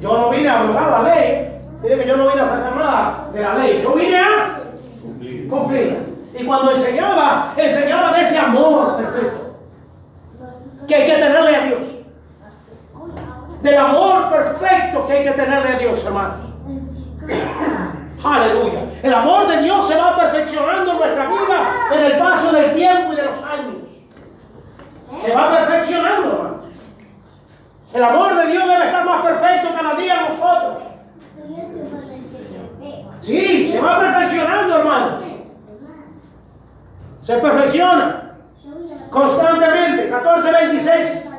Yo 0.00 0.18
no 0.18 0.30
vine 0.30 0.48
a 0.48 0.60
abrogar 0.60 0.90
la 0.90 1.14
ley. 1.14 1.60
Mire 1.82 1.98
que 1.98 2.06
yo 2.06 2.16
no 2.16 2.28
vine 2.28 2.40
a 2.40 2.46
sacar 2.46 2.76
nada 2.76 3.28
de 3.32 3.42
la 3.42 3.54
ley. 3.56 3.80
Yo 3.82 3.94
vine 3.94 4.16
a 4.16 4.60
cumplir. 5.02 5.48
cumplirla. 5.48 5.98
Y 6.38 6.44
cuando 6.44 6.72
enseñaba, 6.72 7.54
enseñaba 7.56 8.12
de 8.16 8.22
ese 8.22 8.38
amor 8.38 8.96
perfecto. 8.96 9.56
Que 10.86 10.94
hay 10.94 11.10
que 11.10 11.16
tenerle 11.16 11.56
a 11.56 11.66
Dios. 11.66 11.80
Del 13.62 13.78
amor 13.78 14.30
perfecto 14.30 15.06
que 15.06 15.12
hay 15.12 15.24
que 15.24 15.30
tenerle 15.30 15.68
a 15.68 15.78
Dios, 15.78 16.04
hermanos. 16.04 16.36
Aleluya. 18.24 18.80
El 19.02 19.12
amor 19.12 19.46
de 19.46 19.58
Dios 19.62 19.86
se 19.86 19.96
va 19.96 20.16
perfeccionando 20.16 20.92
en 20.92 20.96
nuestra 20.96 21.26
vida 21.28 21.88
en 21.92 22.04
el 22.04 22.18
paso 22.18 22.52
del 22.52 22.74
tiempo 22.74 23.12
y 23.12 23.16
de 23.16 23.24
los 23.24 23.42
años. 23.42 23.76
Se 25.16 25.34
va 25.34 25.50
perfeccionando, 25.50 26.32
hermanos. 26.32 26.60
El 27.92 28.02
amor 28.02 28.34
de 28.34 28.46
Dios 28.50 28.66
debe 28.66 28.86
estar 28.86 29.04
más 29.04 29.24
perfecto 29.26 29.68
cada 29.76 29.94
día 29.94 30.14
en 30.14 30.28
nosotros. 30.28 30.82
Sí, 33.20 33.68
se 33.68 33.80
va 33.80 34.00
perfeccionando, 34.00 34.78
hermanos. 34.78 35.24
Se 37.20 37.36
perfecciona 37.36 38.36
constantemente. 39.10 40.10
14.26 40.10 41.30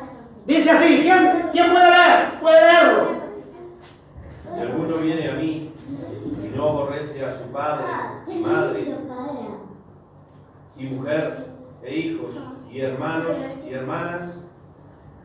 dice 0.45 0.71
así. 0.71 0.99
¿Quién, 1.01 1.49
¿Quién 1.51 1.71
puede 1.71 1.89
leer? 1.89 2.39
Puede 2.39 2.61
leerlo. 2.61 3.07
Si 4.53 4.61
alguno 4.61 4.97
viene 4.97 5.29
a 5.29 5.33
mí 5.33 5.74
no 6.55 6.69
aborrece 6.69 7.25
a 7.25 7.37
su 7.37 7.51
padre 7.51 7.85
y 8.27 8.35
madre 8.39 8.97
y 10.77 10.85
mujer 10.87 11.47
e 11.83 11.95
hijos 11.95 12.31
y 12.71 12.81
hermanos 12.81 13.37
y 13.65 13.73
hermanas 13.73 14.37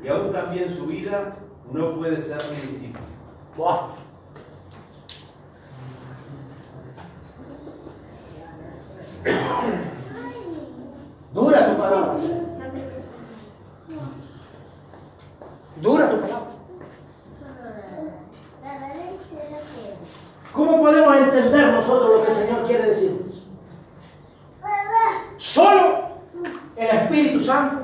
y 0.02 0.08
aún 0.08 0.32
también 0.32 0.74
su 0.74 0.86
vida, 0.86 1.36
no 1.70 1.94
puede 1.96 2.20
ser 2.20 2.38
mi 2.50 2.72
discípulo. 2.72 3.04
Buah. 3.56 3.90
Dura 11.34 11.70
tu 11.70 11.78
palabra. 11.78 12.16
Dura 15.80 16.10
tu 16.10 16.20
palabra. 16.20 16.50
¿Cómo 20.52 20.80
podemos 20.80 21.16
entender 21.16 21.72
nosotros 21.72 22.10
lo 22.10 22.24
que 22.24 22.30
el 22.32 22.36
Señor 22.36 22.64
quiere 22.66 22.90
decirnos? 22.90 23.42
Solo 25.36 26.00
el 26.76 26.86
Espíritu 26.86 27.40
Santo 27.40 27.82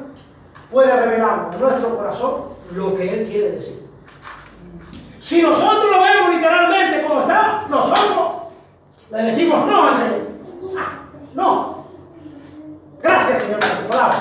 puede 0.71 0.95
revelarnos 0.95 1.55
en 1.55 1.61
nuestro 1.61 1.97
corazón 1.97 2.35
lo 2.73 2.97
que 2.97 3.21
Él 3.21 3.29
quiere 3.31 3.51
decir. 3.53 3.89
Si 5.21 5.43
nosotros 5.43 5.91
lo 5.91 6.03
vemos 6.03 6.35
literalmente 6.35 7.07
como 7.07 7.21
está, 7.21 7.65
nosotros 7.69 8.33
le 9.11 9.23
decimos 9.23 9.67
no 9.67 9.89
al 9.89 9.97
Señor. 9.97 10.27
No. 11.35 11.87
Gracias, 13.01 13.43
Señor, 13.43 13.61
por 13.61 13.69
tu 13.69 13.89
palabra. 13.89 14.19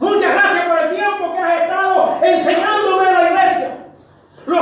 Muchas 0.00 0.34
gracias 0.34 0.66
por 0.66 0.78
el 0.78 0.94
tiempo 0.96 1.32
que 1.32 1.38
has 1.38 1.62
estado 1.62 2.18
enseñándome 2.22 3.08
en 3.08 3.14
la 3.14 3.28
iglesia 3.28 3.72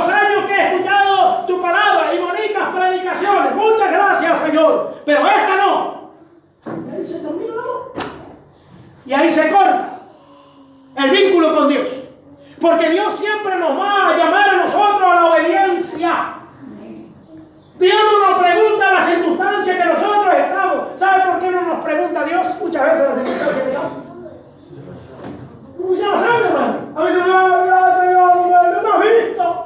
años 0.09 0.45
que 0.45 0.53
he 0.53 0.67
escuchado 0.67 1.45
tu 1.47 1.61
palabra 1.61 2.13
y 2.13 2.19
bonitas 2.19 2.73
predicaciones. 2.73 3.55
Muchas 3.81 3.93
gracias, 3.93 4.39
Señor. 4.41 4.93
Pero 5.05 5.27
esta 5.27 5.55
no. 5.55 6.11
Y 6.67 6.95
ahí 6.95 7.05
se 7.05 7.19
termina 7.19 7.53
el 7.53 7.59
amor. 7.59 7.93
Y 9.07 9.13
ahí 9.13 9.31
se 9.31 9.49
corta 9.49 10.01
el 10.97 11.09
vínculo 11.09 11.55
con 11.55 11.67
Dios. 11.67 11.87
Porque 12.59 12.91
Dios 12.91 13.15
siempre 13.15 13.57
nos 13.57 13.79
va 13.79 14.09
a 14.09 14.17
llamar 14.17 14.49
a 14.49 14.57
nosotros 14.57 15.01
a 15.01 15.15
la 15.15 15.25
obediencia. 15.25 16.33
Dios 17.79 17.95
no 17.95 18.29
nos 18.29 18.43
pregunta 18.43 18.91
las 18.91 19.05
circunstancias 19.07 19.77
que 19.77 19.85
nosotros 19.85 20.35
estamos. 20.35 20.87
¿Sabe 20.95 21.23
por 21.25 21.39
qué 21.39 21.51
no 21.51 21.61
nos 21.63 21.83
pregunta 21.83 22.23
Dios 22.23 22.55
muchas 22.61 22.83
veces 22.83 22.99
las 22.99 23.15
circunstancias 23.15 23.63
que 23.63 23.71
estamos? 23.71 23.91
Ya 25.99 26.17
sabe, 26.19 26.45
hermano. 26.45 26.77
A 26.95 27.03
veces 27.03 27.25
no, 27.25 27.65
ya, 27.65 27.99
Señor, 27.99 28.35
no 28.35 28.99
me 28.99 29.09
has 29.09 29.27
visto. 29.27 29.65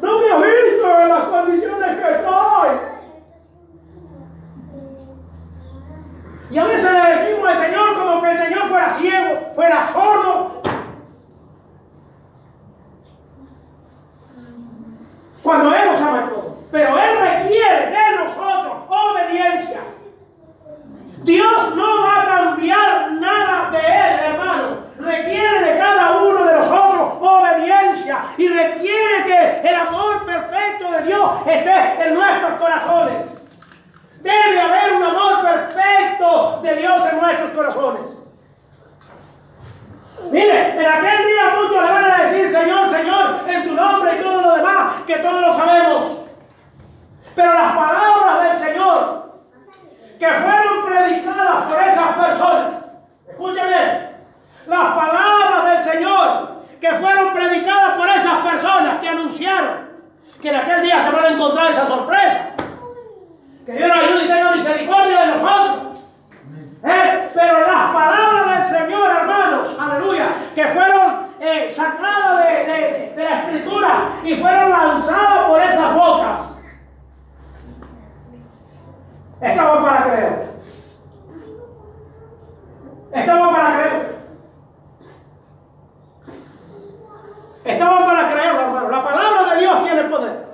No 0.00 0.20
me 0.20 0.30
has 0.30 0.40
visto 0.40 0.65
las 1.08 1.24
condiciones 1.24 1.96
que 1.96 2.10
estoy. 2.10 2.68
Y 6.50 6.58
a 6.58 6.64
veces 6.64 6.92
le 6.92 7.10
decimos 7.10 7.48
al 7.48 7.58
Señor 7.58 7.98
como 7.98 8.22
que 8.22 8.30
el 8.30 8.38
Señor 8.38 8.68
fuera 8.68 8.90
ciego, 8.90 9.52
fuera 9.54 9.86
sordo. 9.92 10.62
Cuando 15.42 15.74
Él 15.74 15.90
nos 15.92 16.02
ama 16.02 16.28
todo. 16.28 16.56
Pero 16.70 16.88
Él 16.98 17.18
requiere 17.18 17.90
de 17.90 18.24
nosotros 18.24 18.76
obediencia. 18.88 19.80
Dios 21.22 21.74
no 21.74 22.02
va 22.04 22.22
a 22.22 22.26
cambiar 22.26 23.12
nada 23.12 23.70
de 23.70 23.78
Él, 23.78 24.32
hermano. 24.32 24.76
Requiere 24.98 25.60
de 25.60 25.78
cada 25.78 26.22
uno 26.22 26.35
obediencia. 27.28 28.26
Y 28.36 28.48
requiere 28.48 29.24
que 29.24 29.68
el 29.68 29.74
amor 29.74 30.24
perfecto 30.24 30.90
de 30.92 31.02
Dios 31.02 31.30
esté 31.46 32.06
en 32.06 32.14
nuestros 32.14 32.52
corazones. 32.54 33.26
Debe 34.20 34.60
haber 34.60 34.92
un 34.94 35.02
amor 35.04 35.42
perfecto 35.42 36.60
de 36.62 36.76
Dios 36.76 37.02
en 37.12 37.20
nuestros 37.20 37.50
corazones. 37.50 38.16
Mire, 40.30 40.70
en 40.70 40.86
aquel 40.86 41.26
día 41.26 41.54
muchos 41.56 41.84
le 41.84 41.92
van 41.92 42.10
a 42.10 42.22
decir, 42.24 42.50
Señor, 42.50 42.90
Señor, 42.90 43.44
en 43.46 43.68
tu 43.68 43.74
nombre 43.74 44.16
y 44.18 44.22
todo 44.22 44.42
lo 44.42 44.56
demás, 44.56 44.94
que 45.06 45.16
todos 45.18 45.40
lo 45.40 45.56
sabemos. 45.56 46.24
Pero 47.34 47.52
las 47.52 47.72
palabras 47.72 48.42
del 48.42 48.56
Señor, 48.56 49.32
que 50.18 50.26
fueron 50.26 50.86
predicadas 50.86 51.64
por 51.64 51.80
esas 51.80 52.16
personas, 52.16 52.74
escúcheme, 53.28 54.10
las 54.66 54.94
palabras 54.94 55.64
del 55.70 55.82
Señor, 55.82 56.55
que 56.80 56.90
fueron 56.94 57.32
predicadas 57.32 57.96
por 57.96 58.08
esas 58.08 58.38
personas 58.44 59.00
que 59.00 59.08
anunciaron 59.08 59.86
que 60.40 60.48
en 60.50 60.56
aquel 60.56 60.82
día 60.82 61.00
se 61.00 61.10
van 61.10 61.24
a 61.24 61.28
encontrar 61.28 61.70
esa 61.70 61.86
sorpresa. 61.86 62.50
Que 63.64 63.72
Dios 63.72 63.88
nos 63.88 63.96
ayude 63.98 64.24
y 64.24 64.28
tenga 64.28 64.50
misericordia 64.52 65.20
de 65.20 65.26
nosotros. 65.28 65.98
¿Eh? 66.84 67.28
Pero 67.34 67.60
las 67.60 67.92
palabras 67.92 68.70
del 68.70 68.78
Señor, 68.78 69.10
hermanos, 69.10 69.76
aleluya, 69.80 70.26
que 70.54 70.64
fueron 70.66 71.26
eh, 71.40 71.68
sacadas 71.68 72.44
de, 72.46 72.52
de- 72.72 73.12
de 73.16 73.24
la 73.24 73.38
escritura 73.38 74.08
y 74.22 74.34
fueron 74.36 74.70
lanzadas 74.70 75.46
por 75.48 75.60
esas 75.60 75.94
bocas, 75.94 76.56
estaban 79.40 79.82
para 79.84 80.02
creer. 80.04 80.46
Estaban 83.12 83.54
para 83.54 83.72
creer. 83.78 84.16
Estaban 87.66 88.04
para 88.06 88.32
creerlo, 88.32 88.60
hermano. 88.60 88.90
La 88.90 89.02
palabra 89.02 89.54
de 89.54 89.60
Dios 89.60 89.84
tiene 89.84 90.02
poder. 90.04 90.46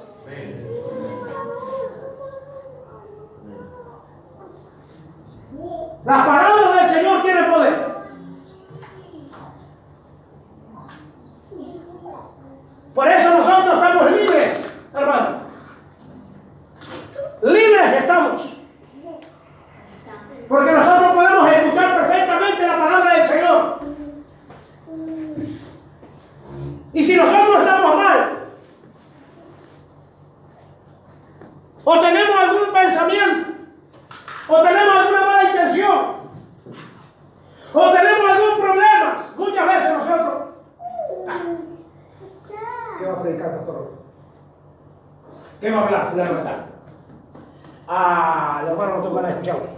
Las 6.05 6.27
palabras 6.27 6.75
del 6.75 6.89
Señor 6.89 7.23
tienen 7.23 7.51
poder. 7.53 7.93
Por 12.95 13.09
eso 13.09 13.39
nosotros 13.39 13.75
estamos 13.75 14.11
libres, 14.11 14.71
hermano. 14.95 15.43
Libres 17.43 17.93
estamos. 17.99 18.57
Porque 20.49 20.73
nosotros 20.73 21.13
podemos 21.13 21.53
escuchar 21.53 21.97
perfectamente 21.97 22.67
la 22.67 22.79
palabra 22.79 23.15
del 23.15 23.27
Señor. 23.27 23.82
Y 26.93 27.05
si 27.05 27.17
nosotros 27.17 27.59
estamos 27.61 27.97
mal, 27.97 28.39
o 31.85 32.01
tenemos 32.01 32.37
algún 32.37 32.73
pensamiento, 32.73 33.51
o 34.49 34.63
tenemos 34.63 34.97
alguna 34.97 35.27
mala 35.27 35.45
intención, 35.51 36.01
o 37.73 37.93
tenemos 37.93 38.31
algún 38.31 38.61
problema, 38.61 39.17
muchas 39.37 39.67
veces 39.67 39.99
nosotros. 39.99 40.43
¿Qué 42.99 43.07
va 43.07 43.13
a 43.13 43.23
predicar, 43.23 43.57
pastor? 43.57 43.93
¿Qué 45.61 45.71
va 45.71 45.79
a 45.79 45.85
hablar, 45.85 46.11
fulano 46.11 46.35
de 46.35 46.43
tal? 46.43 46.67
Ah, 47.89 48.61
el 48.63 48.69
hermano 48.69 48.97
no 48.97 49.03
tengo 49.03 49.15
ganas 49.17 49.31
de 49.31 49.41
escucharlo. 49.41 49.71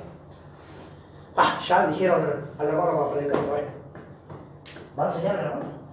Ah, 1.36 1.58
ya 1.64 1.86
dijeron 1.86 2.50
al 2.58 2.66
hermano 2.66 2.98
va 2.98 3.06
a 3.06 3.10
predicar 3.12 3.40
todavía. 3.40 3.68
¿Va 4.98 5.04
a 5.04 5.06
enseñar 5.06 5.36
al 5.36 5.44
hermano? 5.44 5.83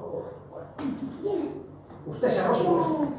Usted 2.05 2.29
cerró 2.29 2.55
su 2.55 2.65
corazón. 2.65 3.15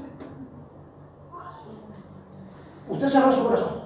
Usted 2.88 3.08
cerró 3.08 3.32
su 3.32 3.44
corazón. 3.44 3.82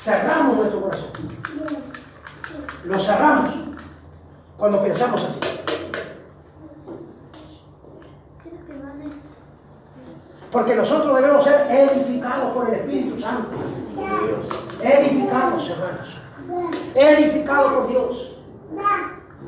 cerramos 0.00 0.56
nuestro 0.56 0.80
corazón. 0.80 1.10
Lo 2.84 2.98
cerramos 2.98 3.50
cuando 4.56 4.82
pensamos 4.82 5.24
así. 5.24 5.38
Porque 10.50 10.74
nosotros 10.74 11.14
debemos 11.14 11.44
ser 11.44 11.70
edificados 11.70 12.52
por 12.52 12.68
el 12.68 12.74
Espíritu 12.74 13.16
Santo. 13.16 13.56
Edificados, 14.82 15.70
hermanos. 15.70 16.16
Edificados 16.94 17.72
por 17.72 17.88
Dios. 17.88 18.36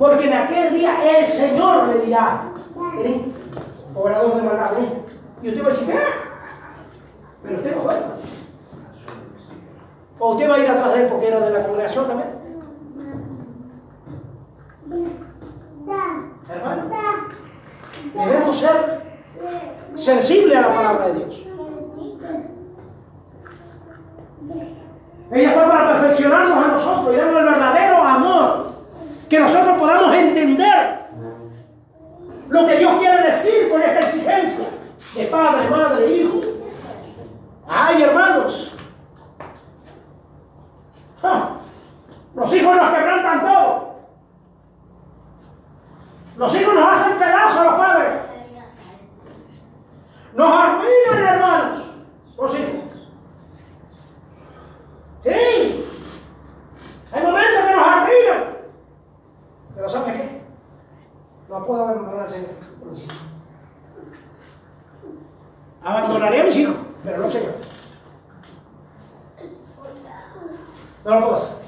Porque 0.02 0.26
en 0.26 0.32
aquel 0.32 0.74
día 0.74 1.20
el 1.20 1.28
Señor 1.28 1.86
le 1.86 2.00
dirá, 2.00 2.50
vení, 2.96 3.32
obrador 3.94 4.34
de 4.34 4.42
maldad, 4.42 4.72
vení. 4.74 4.88
Y 5.44 5.48
usted 5.48 5.62
va 5.62 5.66
a 5.66 5.70
decir, 5.70 5.86
¿qué? 5.86 5.98
Pero 7.44 7.56
usted 7.58 7.76
no 7.76 7.82
fue. 7.82 7.94
O 10.18 10.32
usted 10.32 10.50
va 10.50 10.54
a 10.56 10.58
ir 10.58 10.68
atrás 10.68 10.94
de 10.94 11.02
él 11.02 11.08
porque 11.08 11.28
era 11.28 11.38
de 11.38 11.50
la 11.52 11.62
congregación 11.64 12.06
también. 12.08 12.30
Hermano, 16.50 16.82
debemos 18.12 18.58
ser 18.58 19.02
sensibles 19.94 20.58
a 20.58 20.62
la 20.62 20.74
palabra 20.74 21.06
de 21.06 21.14
Dios. 21.14 21.46
Ella 25.30 25.48
está 25.48 25.68
para 25.68 25.92
perfeccionarnos 25.92 26.58
a 26.58 26.68
nosotros 26.72 27.14
y 27.14 27.18
darnos 27.18 27.38
el 27.38 27.46
verdadero 27.46 27.98
amor. 27.98 28.61
Que 29.32 29.40
nosotros 29.40 29.78
podamos 29.78 30.14
entender 30.14 31.06
lo 32.50 32.66
que 32.66 32.76
Dios 32.76 32.98
quiere 32.98 33.22
decir 33.22 33.70
con 33.70 33.80
esta 33.80 34.00
exigencia 34.00 34.66
de 35.14 35.24
padre, 35.24 35.70
madre, 35.70 36.16
hijo. 36.16 36.40
Ay, 37.66 38.02
hermanos. 38.02 38.76
Ah, 41.22 41.56
los 42.34 42.54
hijos 42.54 42.76
nos 42.76 42.94
quebrantan 42.94 43.40
todo. 43.40 43.94
Los 46.36 46.54
hijos 46.54 46.74
nos 46.74 46.94
hacen 46.94 47.18
pedazos 47.18 47.56
a 47.56 47.64
los 47.64 47.74
padres. 47.76 48.12
Nos 50.34 50.52
arruinan, 50.52 51.34
hermanos. 51.34 51.82
Los 52.36 52.58
hijos. 52.58 53.08
Sí. 55.22 55.86
Hay 57.12 57.22
momentos 57.22 57.64
que 57.66 57.74
nos 57.74 57.86
arruinan. 57.88 58.51
Pero 59.74 59.88
¿sabe 59.88 60.12
qué? 60.12 60.42
No 61.48 61.66
puedo 61.66 61.82
abandonar 61.82 62.20
al 62.20 62.30
Señor. 62.30 62.50
Abandonaré 65.82 66.40
a 66.40 66.44
mis 66.44 66.56
hijos, 66.56 66.76
pero 67.02 67.18
no 67.18 67.24
al 67.24 67.32
Señor. 67.32 67.54
No 71.04 71.14
lo 71.14 71.20
puedo 71.20 71.36
hacer. 71.36 71.62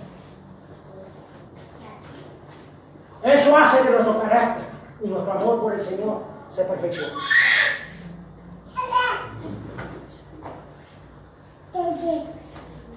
Eso 3.25 3.57
hace 3.57 3.83
que 3.83 3.91
nuestro 3.91 4.21
carácter 4.21 4.67
y 5.03 5.09
nuestro 5.09 5.33
amor 5.33 5.61
por 5.61 5.73
el 5.73 5.81
Señor 5.81 6.23
se 6.51 6.65
perfeccione. 6.65 7.13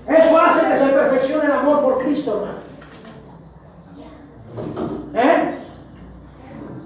Eso 0.07 0.41
hace 0.41 0.67
que 0.67 0.77
se 0.77 0.87
perfeccione 0.87 1.45
el 1.45 1.51
amor 1.51 1.81
por 1.81 2.03
Cristo, 2.03 2.37
hermano. 2.37 2.66
¿Eh? 5.13 5.57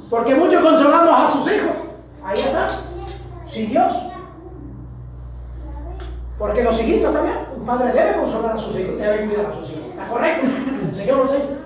Porque 0.10 0.36
muchos 0.36 0.62
consolando 0.62 1.14
a 1.14 1.28
sus 1.28 1.52
hijos. 1.52 1.72
Ahí 2.24 2.40
está. 2.40 2.68
Sí, 3.48 3.66
Dios. 3.66 3.94
Porque 6.38 6.64
los 6.64 6.82
hijitos 6.82 7.14
también, 7.14 7.38
un 7.56 7.66
padre 7.66 7.94
debe 7.94 8.18
consolar 8.18 8.56
a 8.56 8.58
sus 8.58 8.78
hijos, 8.78 8.98
debe 8.98 9.28
cuidar 9.28 9.46
a 9.46 9.56
sus 9.56 9.70
hijos. 9.70 9.86
¿Está 9.92 10.08
correcto? 10.08 10.48
El 10.90 10.96
Señor 10.96 11.18
lo. 11.18 11.62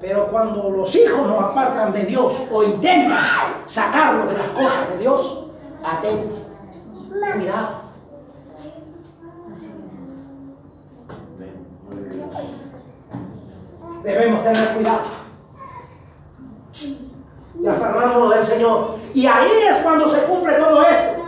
Pero 0.00 0.26
cuando 0.28 0.70
los 0.70 0.94
hijos 0.94 1.26
nos 1.26 1.44
apartan 1.44 1.92
de 1.92 2.04
Dios 2.04 2.42
o 2.50 2.62
intentan 2.62 3.24
sacarlos 3.66 4.28
de 4.28 4.38
las 4.38 4.48
cosas 4.48 4.90
de 4.90 4.98
Dios, 4.98 5.46
atento, 5.84 6.34
cuidado. 7.34 7.87
Debemos 14.08 14.42
tener 14.42 14.68
cuidado. 14.68 15.02
Y 17.62 17.66
aferrarnos 17.66 18.34
del 18.34 18.44
Señor. 18.44 18.94
Y 19.12 19.26
ahí 19.26 19.50
es 19.68 19.76
cuando 19.82 20.08
se 20.08 20.22
cumple 20.22 20.54
todo 20.54 20.82
esto. 20.86 21.24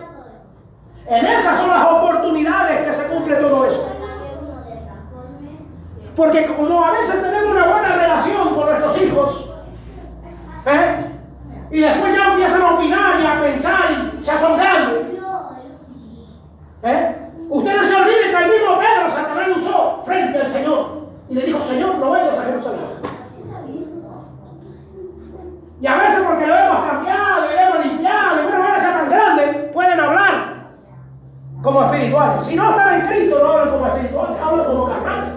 En 1.07 1.27
esas 1.27 1.59
son 1.59 1.69
las 1.69 1.93
oportunidades 1.93 2.87
que 2.87 2.95
se 2.95 3.09
cumple 3.09 3.37
todo 3.37 3.67
esto. 3.67 3.87
Porque 6.17 6.47
como 6.47 6.83
a 6.83 6.93
veces 6.93 7.21
tenemos 7.21 7.51
una 7.51 7.67
buena 7.67 7.97
relación 7.97 8.55
con 8.55 8.67
nuestros 8.67 9.03
hijos, 9.03 9.51
¿eh? 10.65 11.07
y 11.71 11.81
después 11.81 12.17
ya 12.17 12.33
empiezan 12.33 12.63
a 12.63 12.75
opinar 12.77 13.21
y 13.21 13.27
a 13.27 13.43
pensar 13.43 13.91
y 13.91 14.25
ya 14.25 14.39
son 14.39 14.57
grandes. 14.57 15.19
¿eh? 16.85 17.17
Usted 17.51 17.77
no 17.77 17.85
se 17.85 17.95
olvide 17.95 18.31
que 18.31 18.43
el 18.43 18.51
mismo 18.51 18.79
Pedro 18.79 19.11
Satanás 19.11 19.49
usó 19.55 20.03
frente 20.07 20.41
al 20.41 20.51
Señor 20.51 21.00
y 21.31 21.35
le 21.35 21.47
dijo, 21.47 21.61
Señor, 21.61 21.95
no 21.95 22.11
vayas 22.11 22.37
a 22.37 22.43
Jerusalén. 22.43 22.81
Y 25.81 25.87
a 25.87 25.97
veces 25.97 26.25
porque 26.27 26.47
lo 26.47 26.55
hemos 26.57 26.87
cambiado 26.87 27.47
y 27.47 27.55
lo 27.55 27.61
hemos 27.61 27.87
limpiado 27.87 28.37
y 28.37 28.53
ahora 28.53 28.79
ya 28.79 28.99
tan 28.99 29.09
grande, 29.09 29.71
pueden 29.73 30.01
hablar 30.01 30.51
como 31.63 31.85
espirituales. 31.85 32.45
Si 32.45 32.57
no 32.57 32.71
están 32.71 33.01
en 33.01 33.07
Cristo, 33.07 33.39
no 33.41 33.49
hablan 33.53 33.71
como 33.71 33.87
espirituales, 33.87 34.43
hablan 34.43 34.67
como 34.67 34.89
carnales. 34.89 35.37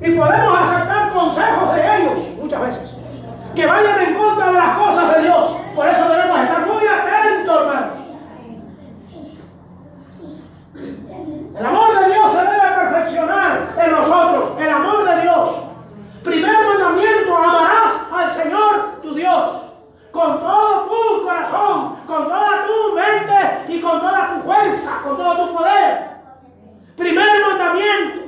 Y 0.00 0.10
podemos 0.12 0.58
aceptar 0.58 1.12
consejos 1.12 1.74
de 1.74 1.96
ellos 1.96 2.36
muchas 2.40 2.60
veces. 2.62 2.90
Que 3.54 3.66
vayan 3.66 4.00
en 4.00 4.14
contra 4.14 4.46
de 4.46 4.52
las 4.54 4.78
cosas 4.78 5.14
de 5.14 5.22
Dios. 5.22 5.56
Por 5.76 5.86
eso 5.86 6.08
debemos 6.08 6.40
estar 6.40 6.66
muy 6.66 6.82
atentos, 6.86 7.60
hermanos. 7.60 8.02
El 11.58 11.66
amor 11.66 12.00
de 12.00 12.12
Dios 12.12 12.32
se 12.32 12.40
debe 12.40 12.61
perfeccionar 13.02 13.74
en 13.78 13.90
nosotros. 13.90 14.60
El 14.60 14.68
amor 14.68 15.04
de 15.04 15.22
Dios. 15.22 15.56
Primer 16.22 16.52
mandamiento, 16.52 17.36
amarás 17.36 18.00
al 18.12 18.30
Señor 18.30 19.00
tu 19.02 19.14
Dios. 19.14 19.58
Con 20.12 20.40
todo 20.40 20.88
tu 20.88 21.24
corazón, 21.24 21.96
con 22.06 22.28
toda 22.28 22.66
tu 22.66 22.94
mente 22.94 23.72
y 23.72 23.80
con 23.80 24.00
toda 24.00 24.34
tu 24.34 24.42
fuerza, 24.42 25.00
con 25.02 25.16
todo 25.16 25.46
tu 25.46 25.56
poder. 25.56 26.10
Primer 26.96 27.46
mandamiento. 27.46 28.22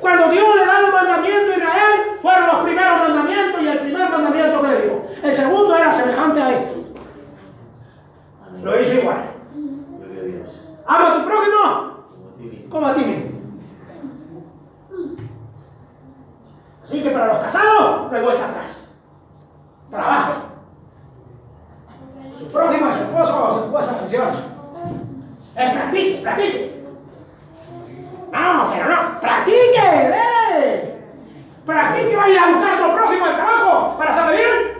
Cuando 0.00 0.30
Dios 0.30 0.54
le 0.56 0.66
da 0.66 0.80
el 0.80 0.92
mandamiento 0.92 1.52
a 1.52 1.56
Israel, 1.56 2.00
fueron 2.20 2.46
los 2.46 2.56
primeros 2.64 2.98
mandamientos 3.00 3.62
y 3.62 3.68
el 3.68 3.78
primer 3.78 4.10
mandamiento 4.10 4.62
que 4.62 4.68
le 4.68 4.82
dio. 4.82 5.02
El 5.22 5.36
segundo 5.36 5.76
era 5.76 5.92
semejante 5.92 6.42
a 6.42 6.52
este. 6.52 6.84
Lo 8.62 8.80
hizo 8.80 8.94
igual. 8.94 9.30
Ama 10.86 11.12
a 11.12 11.14
tu 11.14 11.24
prójimo 11.26 12.04
como 12.70 12.86
a 12.86 12.94
ti 12.94 13.04
mismo. 13.04 13.33
Así 16.84 17.02
que 17.02 17.10
para 17.10 17.26
los 17.26 17.38
casados 17.38 18.10
no 18.10 18.16
hay 18.16 18.22
vuelta 18.22 18.44
atrás. 18.44 18.70
Trabajen. 19.90 20.34
Su 22.38 22.46
prójima, 22.48 22.92
su 22.92 23.02
esposo 23.04 23.48
o 23.48 23.58
su 23.58 23.64
esposa 23.64 23.94
funciona. 23.94 24.30
Eh, 25.56 25.70
practique, 25.72 26.22
practique. 26.22 26.84
No, 28.32 28.70
pero 28.72 28.88
no, 28.88 29.20
practique, 29.20 29.78
eh. 29.78 30.94
Practique, 31.64 32.16
vaya 32.16 32.42
a 32.42 32.50
buscar 32.50 32.74
a 32.74 32.78
tu 32.78 32.96
prójimo 32.96 33.24
al 33.24 33.36
trabajo 33.36 33.96
para 33.96 34.12
saber 34.12 34.36
bien. 34.36 34.74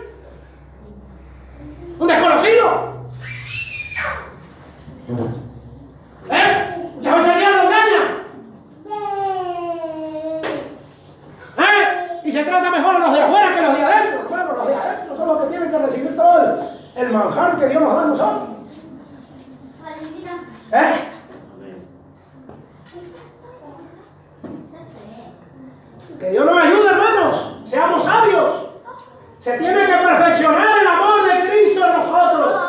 Un 1.97 2.07
desconocido. 2.07 2.95
¿Eh? 6.29 6.91
Ya 6.99 7.15
veces 7.15 7.33
el 7.33 7.39
diablo 7.39 7.63
engaña. 7.63 8.01
¿Eh? 11.57 12.21
Y 12.25 12.31
se 12.31 12.43
trata 12.43 12.69
mejor 12.69 12.95
a 12.95 12.99
los 12.99 13.13
de 13.13 13.21
afuera 13.21 13.55
que 13.55 13.61
los 13.61 13.77
de 13.77 13.83
adentro. 13.85 14.27
Claro, 14.27 14.55
los 14.57 14.67
de 14.67 14.75
adentro 14.75 15.15
son 15.15 15.27
los 15.27 15.41
que 15.41 15.47
tienen 15.47 15.71
que 15.71 15.77
recibir 15.77 16.15
todo 16.17 16.41
el, 16.95 17.03
el 17.03 17.11
manjar 17.65 17.67
que 17.67 17.69
Dios 17.69 17.81
nos 17.81 17.95
da 17.95 18.01
a 18.01 18.07
nosotros. 18.07 18.49
¿Eh? 20.71 21.15
Que 26.19 26.29
Dios 26.31 26.45
nos 26.45 26.57
ayude, 26.57 26.89
hermanos. 26.89 27.57
Seamos 27.69 28.03
sabios. 28.03 28.65
Se 29.39 29.57
tiene 29.57 29.85
que 29.85 29.93
perfeccionar 29.93 30.79
el 30.81 30.87
amor 30.87 31.23
de 31.25 31.49
Cristo 31.49 31.85
en 31.85 31.93
nosotros. 31.93 32.61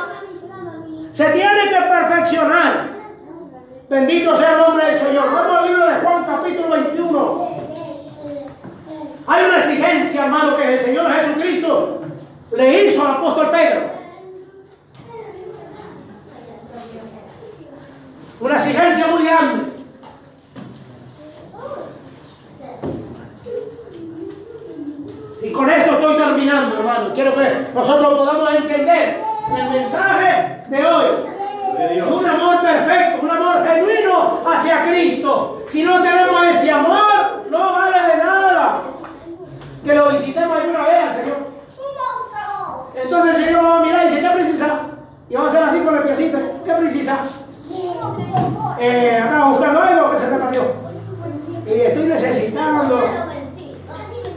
Se 1.11 1.25
tiene 1.31 1.71
que 1.71 1.77
perfeccionar. 1.77 2.87
Bendito 3.89 4.37
sea 4.37 4.53
el 4.53 4.59
nombre 4.59 4.87
del 4.87 4.99
Señor. 4.99 5.33
Vamos 5.33 5.59
al 5.59 5.69
libro 5.69 5.87
de 5.87 5.95
Juan 5.95 6.25
capítulo 6.25 6.69
21. 6.69 7.57
Hay 9.29 9.45
una 9.45 9.59
exigencia, 9.59 10.25
hermano, 10.25 10.57
que 10.57 10.75
el 10.75 10.81
Señor 10.81 11.13
Jesucristo 11.13 12.01
le 12.55 12.85
hizo 12.85 13.07
al 13.07 13.13
apóstol 13.13 13.51
Pedro. 13.51 13.81
Una 18.41 18.57
exigencia 18.57 19.07
muy 19.07 19.25
grande. 19.25 19.77
quiero 27.15 27.35
que 27.35 27.67
nosotros 27.75 28.15
podamos 28.15 28.55
entender 28.55 29.23
el 29.57 29.71
mensaje 29.71 30.63
de 30.69 30.87
hoy. 30.87 31.07
Un 32.09 32.27
amor 32.27 32.61
perfecto, 32.61 33.23
un 33.23 33.31
amor 33.31 33.67
genuino 33.67 34.41
hacia 34.47 34.87
Cristo. 34.87 35.63
Si 35.69 35.83
no 35.83 36.03
tenemos 36.03 36.47
ese 36.47 36.71
amor, 36.71 37.45
no 37.51 37.73
vale 37.73 38.13
de 38.13 38.17
nada. 38.19 38.83
Que 39.85 39.95
lo 39.95 40.11
visitemos 40.11 40.59
alguna 40.59 40.83
vez 40.83 41.05
al 41.05 41.15
Señor. 41.15 41.37
Entonces 42.95 43.37
el 43.37 43.45
Señor 43.45 43.65
va 43.65 43.79
a 43.79 43.83
mirar 43.83 44.05
y 44.05 44.09
dice, 44.09 44.21
¿qué 44.21 44.29
precisa? 44.29 44.81
Y 45.29 45.35
vamos 45.35 45.55
a 45.55 45.57
hacer 45.57 45.69
así 45.69 45.85
con 45.85 45.97
el 45.97 46.03
piecito. 46.03 46.39
¿Qué 46.65 46.73
precisa? 46.73 47.19
Eh, 48.79 49.21
acá 49.23 49.45
buscando 49.47 49.81
algo 49.81 50.11
que 50.11 50.19
se 50.19 50.31
me 50.31 50.39
perdió. 50.39 50.63
Y 51.67 51.81
estoy 51.81 52.05
necesitando 52.05 53.01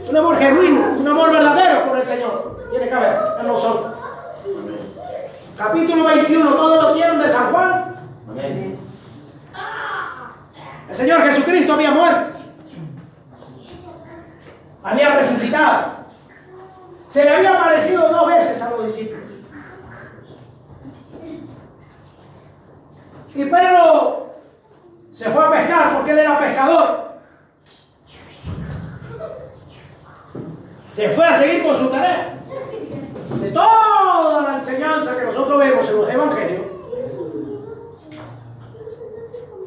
un 0.08 0.16
amor 0.16 0.38
genuino, 0.38 0.80
un 0.98 1.08
amor 1.08 1.32
verdadero 1.32 1.86
por 1.86 1.98
el 1.98 2.06
Señor. 2.06 2.58
Tiene 2.70 2.88
que 2.88 2.94
haber 2.94 3.18
en 3.40 3.46
nosotros. 3.46 3.92
Capítulo 5.60 6.04
21, 6.04 6.54
todos 6.54 6.82
lo 6.82 6.94
tienen 6.94 7.18
de 7.18 7.30
San 7.30 7.52
Juan. 7.52 7.94
El 10.88 10.96
Señor 10.96 11.20
Jesucristo 11.20 11.74
había 11.74 11.90
muerto. 11.90 12.38
Había 14.82 15.16
resucitado. 15.16 15.90
Se 17.10 17.24
le 17.24 17.36
había 17.36 17.60
aparecido 17.60 18.08
dos 18.08 18.26
veces 18.28 18.62
a 18.62 18.70
los 18.70 18.86
discípulos. 18.86 19.22
Y 23.34 23.44
Pedro 23.44 24.36
se 25.12 25.28
fue 25.28 25.44
a 25.44 25.50
pescar 25.50 25.92
porque 25.94 26.12
él 26.12 26.18
era 26.20 26.38
pescador. 26.38 27.20
Se 30.88 31.10
fue 31.10 31.26
a 31.26 31.34
seguir 31.34 31.62
con 31.64 31.76
su 31.76 31.90
tarea. 31.90 32.38
De 33.38 33.50
toda 33.52 34.42
la 34.42 34.58
enseñanza 34.58 35.16
que 35.16 35.24
nosotros 35.24 35.58
vemos 35.58 35.88
en 35.88 35.96
los 35.96 36.10
evangelios, 36.10 36.66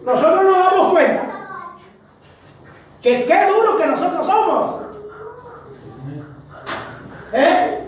nosotros 0.06 0.44
nos 0.44 0.58
damos 0.58 0.92
cuenta 0.92 1.24
que 3.02 3.26
qué 3.26 3.48
duro 3.48 3.78
que 3.78 3.86
nosotros 3.86 4.26
somos. 4.26 4.82
¿Eh? 7.34 7.80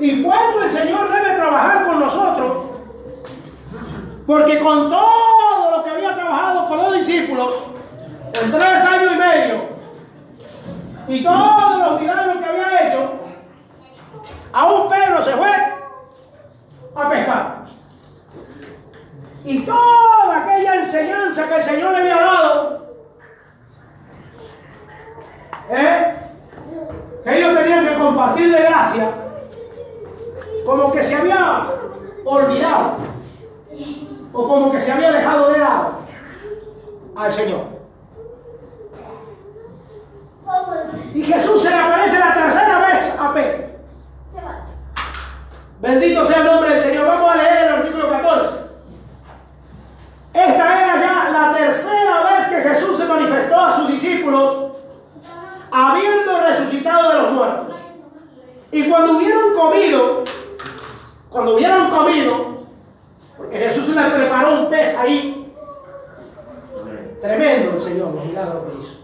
Y 0.00 0.22
cuánto 0.22 0.64
el 0.64 0.72
Señor 0.72 1.08
debe 1.08 1.36
trabajar 1.36 1.86
con 1.86 2.00
nosotros 2.00 2.70
porque 4.26 4.60
con 4.60 4.88
todo 4.88 5.76
lo 5.76 5.84
que 5.84 5.90
había 5.90 6.14
trabajado 6.14 6.68
con 6.68 6.78
los 6.78 6.94
discípulos 6.98 7.54
en 8.40 8.52
tres 8.52 8.84
años 8.84 9.12
y 9.12 9.18
medio 9.18 9.62
y 11.08 11.24
todos 11.24 11.78
los 11.78 12.00
milagros 12.00 12.36
que 12.36 12.44
había 12.44 12.88
hecho, 12.88 13.19
aún 14.52 14.88
Pedro 14.88 15.22
se 15.22 15.32
fue 15.32 15.50
a 16.94 17.08
pescar. 17.08 17.60
Y 19.44 19.60
toda 19.60 20.42
aquella 20.42 20.74
enseñanza 20.76 21.48
que 21.48 21.56
el 21.56 21.62
Señor 21.62 21.92
le 21.92 21.98
había 21.98 22.16
dado, 22.16 22.94
¿eh? 25.70 26.14
que 27.24 27.38
ellos 27.38 27.58
tenían 27.58 27.86
que 27.86 27.98
compartir 27.98 28.54
de 28.54 28.62
gracia, 28.62 29.10
como 30.66 30.92
que 30.92 31.02
se 31.02 31.16
había 31.16 31.66
olvidado 32.24 32.96
o 34.32 34.48
como 34.48 34.70
que 34.70 34.80
se 34.80 34.92
había 34.92 35.10
dejado 35.10 35.50
de 35.50 35.58
lado 35.58 35.92
al 37.16 37.32
Señor. 37.32 37.80
Y 41.14 41.22
Jesús 41.22 41.62
se 41.62 41.70
le 41.70 41.76
aparece 41.76 42.18
la 42.18 42.34
tercera 42.34 42.78
vez 42.86 43.16
a 43.18 43.34
Pedro. 43.34 43.69
Bendito 45.80 46.26
sea 46.26 46.40
el 46.40 46.44
nombre 46.44 46.74
del 46.74 46.82
Señor. 46.82 47.06
Vamos 47.06 47.30
a 47.30 47.36
leer 47.36 47.68
el 47.68 47.72
versículo 47.74 48.10
14. 48.10 48.54
Esta 50.34 50.82
era 50.82 51.00
ya 51.00 51.30
la 51.30 51.56
tercera 51.56 52.22
vez 52.24 52.48
que 52.48 52.68
Jesús 52.68 52.98
se 52.98 53.06
manifestó 53.06 53.56
a 53.58 53.76
sus 53.76 53.88
discípulos 53.88 54.72
habiendo 55.70 56.40
resucitado 56.40 57.12
de 57.12 57.22
los 57.22 57.32
muertos. 57.32 57.76
Y 58.72 58.88
cuando 58.88 59.16
hubieron 59.16 59.54
comido, 59.54 60.24
cuando 61.30 61.54
hubieron 61.54 61.90
comido, 61.90 62.66
porque 63.38 63.58
Jesús 63.58 63.88
le 63.88 64.02
preparó 64.02 64.60
un 64.60 64.70
pez 64.70 64.96
ahí, 64.98 65.52
tremendo 67.22 67.72
el 67.72 67.80
Señor, 67.80 68.14
los 68.14 68.24
milagros 68.26 68.64
que 68.64 68.82
hizo. 68.82 69.00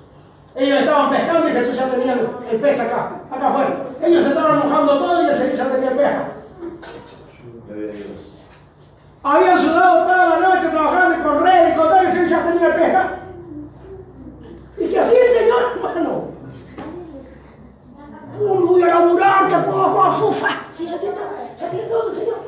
Ellos 0.55 0.81
estaban 0.81 1.11
pescando 1.11 1.49
y 1.49 1.53
Jesús 1.53 1.77
ya 1.77 1.89
tenía 1.89 2.17
el 2.51 2.61
pez 2.61 2.81
acá, 2.81 3.23
acá 3.31 3.49
afuera. 3.49 3.77
Ellos 4.03 4.27
estaban 4.27 4.59
mojando 4.59 4.99
todo 4.99 5.23
y 5.23 5.31
el 5.31 5.39
Señor 5.39 5.57
ya 5.57 5.65
tenía 5.73 5.91
el 5.91 5.97
pez. 5.97 6.36
Habían 9.23 9.59
sudado 9.59 10.05
toda 10.05 10.41
la 10.41 10.49
noche 10.49 10.69
trabajando 10.69 11.19
y 11.19 11.23
correr 11.23 11.73
y 11.73 11.77
con 11.77 11.89
todo 11.89 12.03
y 12.03 12.07
el 12.07 12.13
Señor 12.13 12.29
ya 12.29 12.47
tenía 12.47 12.69
acá. 12.69 13.19
¿Y 14.79 14.89
qué 14.89 14.99
hacía 15.01 15.19
el 15.27 15.39
Señor, 15.39 15.63
hermano? 15.75 16.25
¿Cómo 18.39 18.67
voy 18.67 18.83
a 18.83 18.87
laburar? 18.87 19.49
¿Qué 19.49 19.57
puedo 19.57 20.05
hacer? 20.05 20.21
¡Fufa! 20.21 20.49
Sí, 20.71 20.87
ya 20.89 20.99
tiene, 20.99 21.17
ya 21.59 21.71
tiene 21.71 21.89
todo 21.89 22.09
el 22.09 22.15
Señor. 22.15 22.39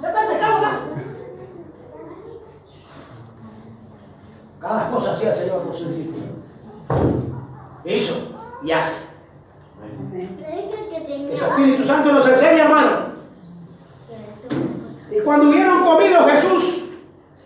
Ya 0.00 0.08
está 0.08 0.22
el 0.22 0.28
pescado 0.28 0.56
acá. 0.58 0.80
Cada 4.60 4.90
cosa 4.90 5.12
hacía 5.12 5.30
el 5.30 5.36
Señor 5.36 5.62
por 5.62 5.74
su 5.74 5.88
discípulo. 5.88 6.24
Hizo 7.84 8.36
y 8.62 8.70
hace. 8.70 8.96
El 10.12 11.30
Espíritu 11.32 11.84
Santo 11.84 12.12
nos 12.12 12.28
enseña, 12.28 12.64
hermano. 12.64 13.07
Cuando 15.28 15.50
hubieron 15.50 15.84
comido 15.84 16.24
Jesús, 16.24 16.88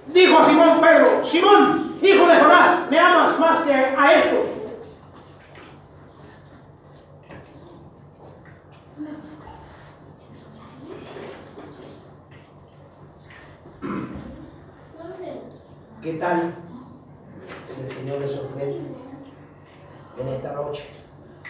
dijo 0.07 0.39
a 0.39 0.45
Simón 0.45 0.81
Pedro, 0.81 1.25
Simón, 1.25 1.99
hijo 2.01 2.29
de 2.29 2.37
Jonás, 2.37 2.89
¿me 2.89 2.97
amas 2.97 3.41
más 3.41 3.63
que 3.63 3.75
a 3.75 4.15
estos? 4.21 4.47
¿Qué 16.03 16.13
tal 16.21 16.55
si 17.67 17.81
el 17.81 17.91
Señor 17.91 18.21
le 18.21 18.29
sorprende 18.29 18.81
en 20.21 20.29
esta 20.29 20.53
noche? 20.53 20.89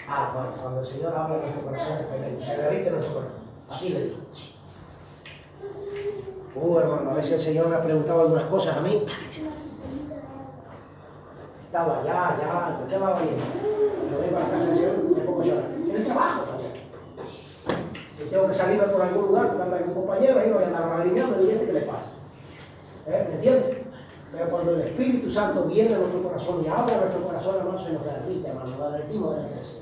Ah, 0.09 0.31
cuando 0.63 0.81
el 0.81 0.87
Señor 0.87 1.15
habla 1.15 1.35
en 1.35 1.41
nuestro 1.43 1.63
corazón 1.63 1.99
se 2.41 2.57
derrite 2.57 2.91
nuestro 2.91 3.15
corazón. 3.17 3.43
Así 3.69 3.91
le 3.91 4.05
digo. 4.05 4.17
Uh, 6.55 6.79
hermano, 6.79 7.11
a 7.11 7.15
veces 7.15 7.33
el 7.33 7.41
Señor 7.41 7.69
me 7.69 7.77
ha 7.77 7.83
preguntado 7.83 8.21
algunas 8.23 8.45
cosas 8.45 8.77
a 8.77 8.81
mí. 8.81 9.05
Estaba 11.65 12.01
allá, 12.01 12.29
allá, 12.29 12.79
¿por 12.79 12.89
qué 12.89 12.99
va 12.99 13.21
bien? 13.21 13.37
Yo 14.11 14.19
vengo 14.21 14.37
a 14.37 14.41
la 14.41 14.51
casa 14.51 14.67
del 14.67 14.77
Señor 14.77 14.93
me 15.05 15.23
pongo 15.23 15.41
a 15.41 15.45
llorar. 15.45 15.65
En 15.89 15.97
el 15.97 16.05
trabajo 16.05 16.43
también. 16.43 16.73
Y 18.21 18.29
tengo 18.29 18.47
que 18.49 18.55
salir 18.55 18.81
por 18.81 19.01
algún 19.01 19.27
lugar, 19.27 19.49
porque 19.49 19.63
anda 19.63 19.77
algún 19.79 19.95
compañero, 19.95 20.39
ahí 20.39 20.49
no 20.49 20.55
voy 20.57 20.65
a 20.65 20.67
andar 20.67 20.87
magrineando 20.87 21.43
y 21.43 21.51
este 21.51 21.67
qué 21.67 21.73
le 21.73 21.81
pasa. 21.83 22.11
¿Eh? 23.07 23.27
¿Me 23.29 23.35
entiendes? 23.37 23.77
Pero 24.31 24.51
cuando 24.51 24.75
el 24.75 24.81
Espíritu 24.83 25.31
Santo 25.31 25.65
viene 25.65 25.95
a 25.95 25.99
nuestro 25.99 26.23
corazón 26.23 26.63
y 26.65 26.69
habla 26.69 26.97
a 26.97 27.01
nuestro 27.01 27.23
corazón, 27.25 27.57
hermano, 27.57 27.79
se 27.79 27.93
nos 27.93 28.05
derrite, 28.05 28.49
hermano, 28.49 28.77
nos 28.77 28.93
derretimos 28.93 29.37
de 29.37 29.43
la 29.43 29.49
iglesia. 29.49 29.81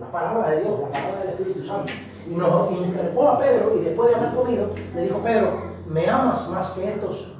La 0.00 0.10
palabra 0.10 0.50
de 0.50 0.60
Dios, 0.62 0.80
la 0.80 0.88
palabra 0.88 1.20
del 1.20 1.28
Espíritu 1.30 1.64
Santo. 1.64 1.92
Y 2.30 2.34
nos 2.34 2.72
increpó 2.72 3.28
a 3.28 3.38
Pedro 3.38 3.74
y 3.78 3.84
después 3.84 4.10
de 4.10 4.16
haber 4.16 4.34
comido, 4.34 4.70
le 4.94 5.02
dijo, 5.02 5.18
Pedro, 5.18 5.62
¿me 5.86 6.08
amas 6.08 6.48
más 6.48 6.70
que 6.70 6.88
estos? 6.88 7.32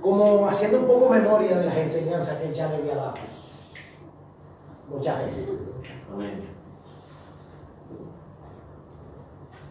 Como 0.00 0.48
haciendo 0.48 0.78
un 0.78 0.86
poco 0.86 1.10
memoria 1.10 1.58
de 1.58 1.66
las 1.66 1.76
enseñanzas 1.76 2.38
que 2.38 2.48
él 2.48 2.54
ya 2.54 2.68
le 2.68 2.76
había 2.76 2.96
dado. 2.96 3.14
Muchas 4.88 5.18
veces. 5.24 5.48
Amén. 6.12 6.48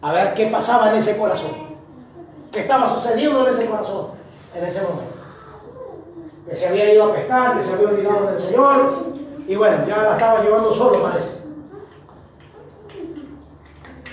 A 0.02 0.12
ver 0.12 0.34
qué 0.34 0.46
pasaba 0.46 0.90
en 0.90 0.96
ese 0.96 1.16
corazón. 1.16 1.50
¿Qué 2.52 2.60
estaba 2.60 2.86
sucediendo 2.86 3.46
en 3.46 3.54
ese 3.54 3.66
corazón 3.66 4.06
en 4.54 4.64
ese 4.64 4.80
momento? 4.82 5.14
Que 6.48 6.56
se 6.56 6.68
había 6.68 6.94
ido 6.94 7.04
a 7.04 7.14
pescar, 7.14 7.56
que 7.56 7.64
se 7.64 7.72
había 7.72 7.88
olvidado 7.88 8.26
del 8.26 8.40
Señor, 8.40 9.10
y 9.50 9.56
bueno, 9.56 9.84
ya 9.84 9.96
la 9.96 10.12
estaba 10.12 10.42
llevando 10.44 10.72
solo, 10.72 11.02
parece. 11.02 11.42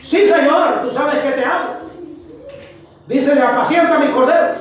Sí, 0.02 0.26
Señor, 0.26 0.82
tú 0.82 0.90
sabes 0.90 1.20
que 1.20 1.30
te 1.30 1.46
amo. 1.46 1.76
Dícele, 3.06 3.42
apacienta 3.44 4.00
mis 4.00 4.10
corderos. 4.10 4.58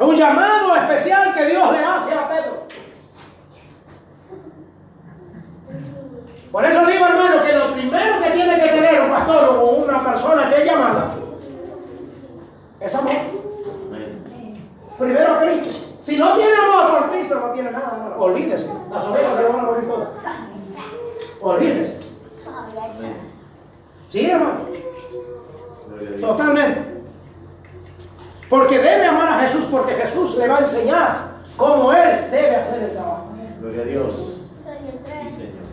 Un 0.00 0.14
llamado 0.14 0.76
especial 0.76 1.32
que 1.32 1.46
Dios 1.46 1.72
le 1.72 1.84
hace 1.86 2.12
a 2.12 2.28
Pedro. 2.28 2.66
Por 6.52 6.64
eso 6.66 6.84
digo, 6.84 7.06
hermano, 7.06 7.42
que 7.42 7.52
lo 7.54 7.72
primero 7.72 8.22
que 8.22 8.30
tiene 8.32 8.62
que 8.62 8.68
tener 8.68 9.00
un 9.00 9.10
pastor 9.10 9.56
o 9.58 9.70
una 9.70 10.04
persona 10.04 10.50
que 10.50 10.56
es 10.58 10.64
llamada 10.66 11.14
es 12.78 12.94
amor. 12.94 13.49
Primero 15.00 15.38
Cristo. 15.40 15.86
Si 16.02 16.18
no 16.18 16.34
tiene 16.34 16.52
amor 16.54 16.90
por 16.90 17.10
Cristo, 17.10 17.34
no 17.40 17.52
tiene 17.54 17.70
nada, 17.70 17.92
hermano. 17.96 18.16
Olvídese. 18.18 18.70
Las 18.92 19.04
ovejas 19.06 19.36
se 19.36 19.44
van 19.44 19.60
a 19.60 19.62
morir 19.62 19.88
todas. 19.88 20.08
Olvídese. 21.40 22.00
Sí, 24.10 24.30
hermano. 24.30 24.60
Totalmente. 26.20 27.00
Porque 28.50 28.78
debe 28.78 29.06
amar 29.06 29.28
a 29.28 29.38
Jesús, 29.46 29.66
porque 29.70 29.94
Jesús 29.94 30.36
le 30.36 30.48
va 30.48 30.56
a 30.56 30.60
enseñar 30.60 31.16
cómo 31.56 31.92
Él 31.94 32.30
debe 32.30 32.56
hacer 32.56 32.82
el 32.82 32.92
trabajo. 32.92 33.28
Gloria 33.60 33.82
a 33.82 33.84
Dios. 33.84 34.14
Sí, 35.04 35.30
Señor. 35.30 35.70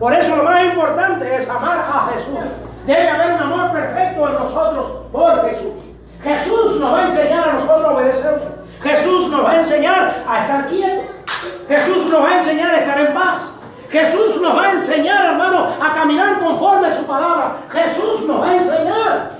Por 0.00 0.12
eso 0.12 0.36
lo 0.36 0.42
más 0.42 0.64
importante 0.64 1.36
es 1.36 1.48
amar 1.48 1.78
a 1.78 2.12
Jesús. 2.14 2.50
Debe 2.84 3.08
haber 3.08 3.34
un 3.34 3.42
amor 3.42 3.72
perfecto 3.72 4.28
en 4.28 4.34
nosotros 4.34 4.86
por 5.12 5.48
Jesús. 5.48 5.91
Jesús 6.22 6.78
nos 6.78 6.92
va 6.92 7.00
a 7.00 7.08
enseñar 7.08 7.48
a 7.48 7.52
nosotros 7.54 7.84
a 7.84 7.94
obedecerle. 7.94 8.46
Jesús 8.82 9.28
nos 9.28 9.44
va 9.44 9.50
a 9.50 9.58
enseñar 9.58 10.24
a 10.26 10.40
estar 10.42 10.68
quietos. 10.68 11.04
Jesús 11.68 12.06
nos 12.06 12.22
va 12.22 12.28
a 12.28 12.38
enseñar 12.38 12.74
a 12.74 12.78
estar 12.78 13.00
en 13.00 13.14
paz. 13.14 13.38
Jesús 13.90 14.40
nos 14.40 14.56
va 14.56 14.68
a 14.68 14.72
enseñar, 14.72 15.32
hermano, 15.32 15.68
a 15.80 15.92
caminar 15.92 16.38
conforme 16.38 16.86
a 16.86 16.94
su 16.94 17.04
palabra. 17.04 17.56
Jesús 17.70 18.22
nos 18.26 18.40
va 18.40 18.50
a 18.50 18.56
enseñar. 18.56 19.30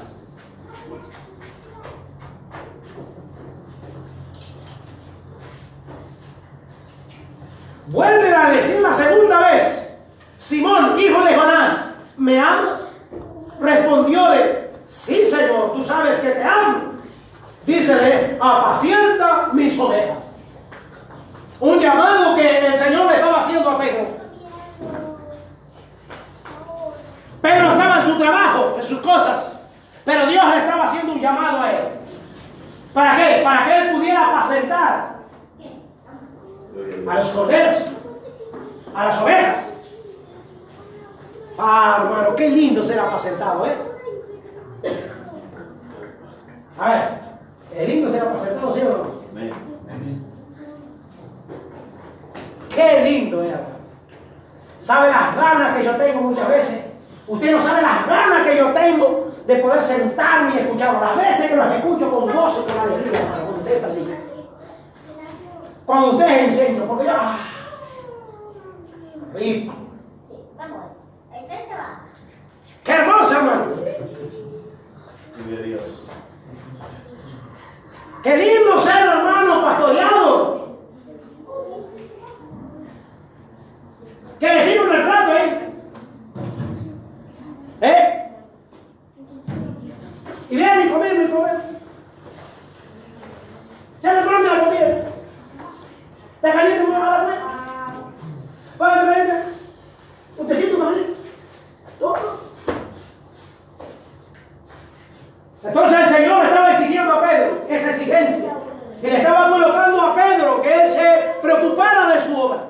Vuelve 7.87 8.35
a 8.35 8.51
decir 8.51 8.81
la 8.81 8.93
segunda 8.93 9.39
vez. 9.41 9.89
Simón, 10.39 10.99
hijo 10.99 11.25
de 11.25 11.35
Jonás, 11.35 11.77
¿me 12.17 12.41
amas? 12.41 12.81
Respondióle, 13.61 14.72
sí, 14.93 15.27
Señor, 15.27 15.73
tú 15.75 15.85
sabes 15.85 16.21
que 16.21 16.31
te 16.31 16.45
amo. 16.45 16.93
Dícele, 17.67 18.39
apacienta 18.41 19.49
mis 19.53 19.79
ovejas. 19.79 20.19
Un 21.61 21.79
llamado 21.79 22.35
que 22.35 22.67
el 22.67 22.77
Señor 22.77 23.07
le 23.07 23.15
estaba 23.15 23.41
haciendo 23.41 23.71
a 23.71 23.79
Pedro. 23.79 24.07
Pedro 27.41 27.73
estaba 27.73 27.97
en 27.97 28.03
su 28.05 28.19
trabajo, 28.19 28.75
en 28.79 28.85
sus 28.85 29.01
cosas, 29.01 29.45
pero 30.05 30.27
Dios 30.27 30.45
le 30.49 30.59
estaba 30.59 30.85
haciendo 30.85 31.13
un 31.13 31.21
llamado 31.21 31.63
a 31.63 31.73
él. 31.73 31.89
¿Para 32.93 33.17
qué? 33.17 33.41
Para 33.43 33.65
que 33.65 33.79
él 33.79 33.93
pudiera 33.93 34.29
apacentar 34.29 35.13
a 37.09 37.15
los 37.19 37.29
corderos, 37.31 37.83
a 38.95 39.05
las 39.07 39.23
ovejas. 39.23 39.59
Ah, 41.59 42.01
hermano, 42.03 42.37
qué 42.37 42.49
lindo 42.49 42.83
ser 42.83 42.99
apacentado, 42.99 43.67
¿eh? 43.67 43.92
A 46.83 46.91
ver, 46.91 47.19
qué 47.73 47.87
lindo 47.87 48.11
ser 48.11 48.23
apacentado, 48.23 48.75
¿sí 48.75 48.81
o 48.81 48.89
no? 48.89 49.23
Amén. 49.31 50.25
Qué 52.75 53.05
lindo, 53.05 53.41
¿eh, 53.41 53.51
hermano? 53.51 53.77
¿Sabe 54.81 55.11
las 55.11 55.37
ganas 55.37 55.77
que 55.77 55.85
yo 55.85 55.95
tengo 55.95 56.23
muchas 56.23 56.49
veces? 56.49 56.85
Usted 57.29 57.53
no 57.53 57.61
sabe 57.61 57.83
las 57.83 58.05
ganas 58.05 58.45
que 58.45 58.57
yo 58.57 58.73
tengo 58.73 59.31
de 59.47 59.57
poder 59.57 59.81
sentarme 59.81 60.57
y 60.57 60.59
escucharlo. 60.59 61.01
Las 61.01 61.17
veces 61.19 61.51
que 61.51 61.57
los 61.57 61.73
escucho 61.73 62.11
con 62.11 62.33
gozo, 62.33 62.67
con 62.67 62.77
alegría, 62.77 63.21
cuando 63.31 63.59
usted 63.59 63.81
predica. 63.81 64.17
Cuando 65.87 66.11
usted 66.11 66.45
enseña, 66.47 66.85
porque 66.85 67.05
yo... 67.05 67.13
ah, 67.15 67.39
rico. 69.35 69.75
¡Qué 72.83 72.93
hermoso, 72.93 73.37
hermano! 73.37 73.67
Gloria 75.37 75.59
a 75.61 75.63
Dios. 75.63 75.83
¡Qué 78.23 78.37
lindo 78.37 78.79
ser, 78.79 79.09
hermano, 79.09 79.63
pastoreado! 79.63 80.79
Que 84.39 84.47
me 84.47 84.63
sirva 84.63 84.85
un 84.85 84.91
retrato 84.91 85.33
ahí. 85.33 85.75
¿Eh? 87.81 88.31
Y 90.51 90.57
ven 90.57 90.87
y 90.87 90.93
comer, 90.93 91.15
y 91.15 91.33
comer. 91.33 91.57
Ya 94.03 94.15
me 94.15 94.23
pronto 94.23 94.55
la 94.55 94.65
comida. 94.65 95.09
¿Está 96.37 96.53
caliente? 96.53 96.85
¿Cómo 96.85 97.01
va 97.01 97.11
la 97.11 97.25
comida? 97.25 97.43
¿Va 98.81 99.01
a 99.01 99.05
caliente? 99.05 99.45
¿Un 100.39 100.47
tecito, 100.47 100.79
un? 100.79 101.17
Toma. 101.99 102.19
Entonces 105.65 106.01
el 106.01 106.09
Señor 106.09 106.45
estaba 106.45 106.73
exigiendo 106.73 107.13
a 107.13 107.29
Pedro 107.29 107.65
esa 107.69 107.91
exigencia. 107.91 108.53
Y 109.03 109.07
le 109.07 109.17
estaba 109.17 109.49
colocando 109.49 110.01
a 110.01 110.15
Pedro 110.15 110.63
que 110.63 110.75
él 110.75 110.93
se 110.93 111.35
preocupara 111.41 112.09
de 112.15 112.25
su 112.25 112.41
obra, 112.41 112.63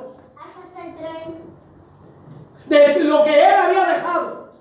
de 2.66 3.00
lo 3.00 3.24
que 3.24 3.44
él 3.44 3.54
había 3.54 3.86
dejado. 3.86 4.52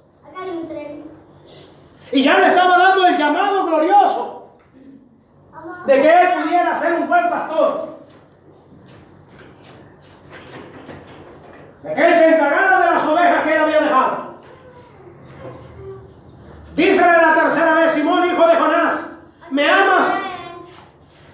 Y 2.12 2.24
ya 2.24 2.38
le 2.40 2.48
estaba 2.48 2.78
dando 2.78 3.08
el 3.08 3.18
llamado 3.18 3.66
glorioso 3.66 4.58
de 5.86 6.02
que 6.02 6.22
él 6.22 6.28
pudiera 6.42 6.76
ser 6.76 6.94
un 6.94 7.08
buen 7.08 7.30
pastor. 7.30 8.00
De 11.84 11.94
que 11.94 12.06
él 12.06 12.14
se 12.14 12.30
encargara 12.36 12.80
de 12.82 12.92
las 12.92 13.08
ovejas 13.08 13.44
que 13.44 13.56
él 13.56 13.62
había 13.62 13.80
dejado. 13.80 14.32
Dícele 16.76 17.12
la 17.12 17.36
tercera 17.36 17.74
vez, 17.76 17.92
Simón, 17.92 18.26
hijo 18.28 18.48
de 18.48 18.56
Jonás, 18.56 19.12
¿me 19.50 19.70
amas? 19.70 20.08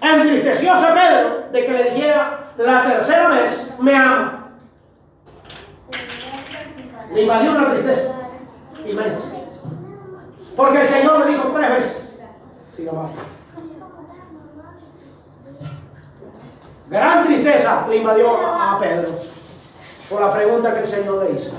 Entristecióse 0.00 0.86
Pedro 0.86 1.48
de 1.52 1.66
que 1.66 1.72
le 1.72 1.90
dijera 1.90 2.52
la 2.56 2.82
tercera 2.82 3.28
vez, 3.28 3.74
me 3.78 3.94
ama. 3.94 4.48
Le 7.12 7.22
invadió 7.22 7.52
una 7.52 7.70
tristeza 7.70 8.10
inmensa. 8.84 9.28
Porque 10.56 10.82
el 10.82 10.88
Señor 10.88 11.20
le 11.20 11.32
dijo 11.32 11.52
tres 11.54 11.70
veces, 11.70 12.18
siga 12.74 12.90
abajo. 12.90 13.12
Gran 16.88 17.24
tristeza 17.24 17.86
le 17.88 17.97
invadió 18.08 18.36
a 18.36 18.78
Pedro 18.78 19.10
por 20.08 20.20
la 20.20 20.32
pregunta 20.32 20.72
que 20.72 20.80
el 20.80 20.86
Señor 20.86 21.24
le 21.24 21.32
hizo. 21.32 21.50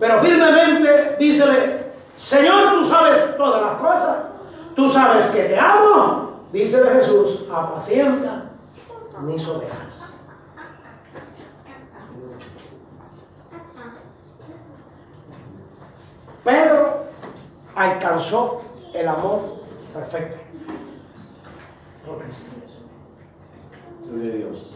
Pero 0.00 0.20
firmemente 0.20 1.16
dícele, 1.18 1.92
Señor, 2.16 2.70
tú 2.78 2.84
sabes 2.86 3.36
todas 3.36 3.62
las 3.62 3.72
cosas, 3.80 4.16
tú 4.74 4.88
sabes 4.88 5.26
que 5.26 5.42
te 5.44 5.58
amo. 5.58 6.44
Dícele 6.52 6.90
Jesús, 6.92 7.46
apacienta 7.52 8.44
mis 9.20 9.46
ovejas. 9.46 10.04
Pedro 16.44 17.04
alcanzó 17.74 18.62
el 18.94 19.08
amor 19.08 19.58
perfecto. 19.92 20.38
por 22.06 22.22
Cristo. 22.22 22.48
A 24.18 24.36
Dios. 24.36 24.70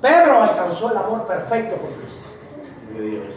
Pedro 0.00 0.42
alcanzó 0.42 0.90
el 0.90 0.96
amor 0.96 1.26
perfecto 1.26 1.76
por 1.76 1.90
Cristo. 1.90 2.28
Dios. 2.94 3.34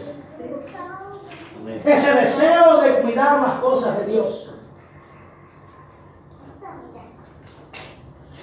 Amén. 1.59 1.81
Ese 1.85 2.13
deseo 2.13 2.81
de 2.81 3.01
cuidar 3.01 3.41
las 3.41 3.55
cosas 3.55 3.97
de 3.99 4.05
Dios. 4.05 4.49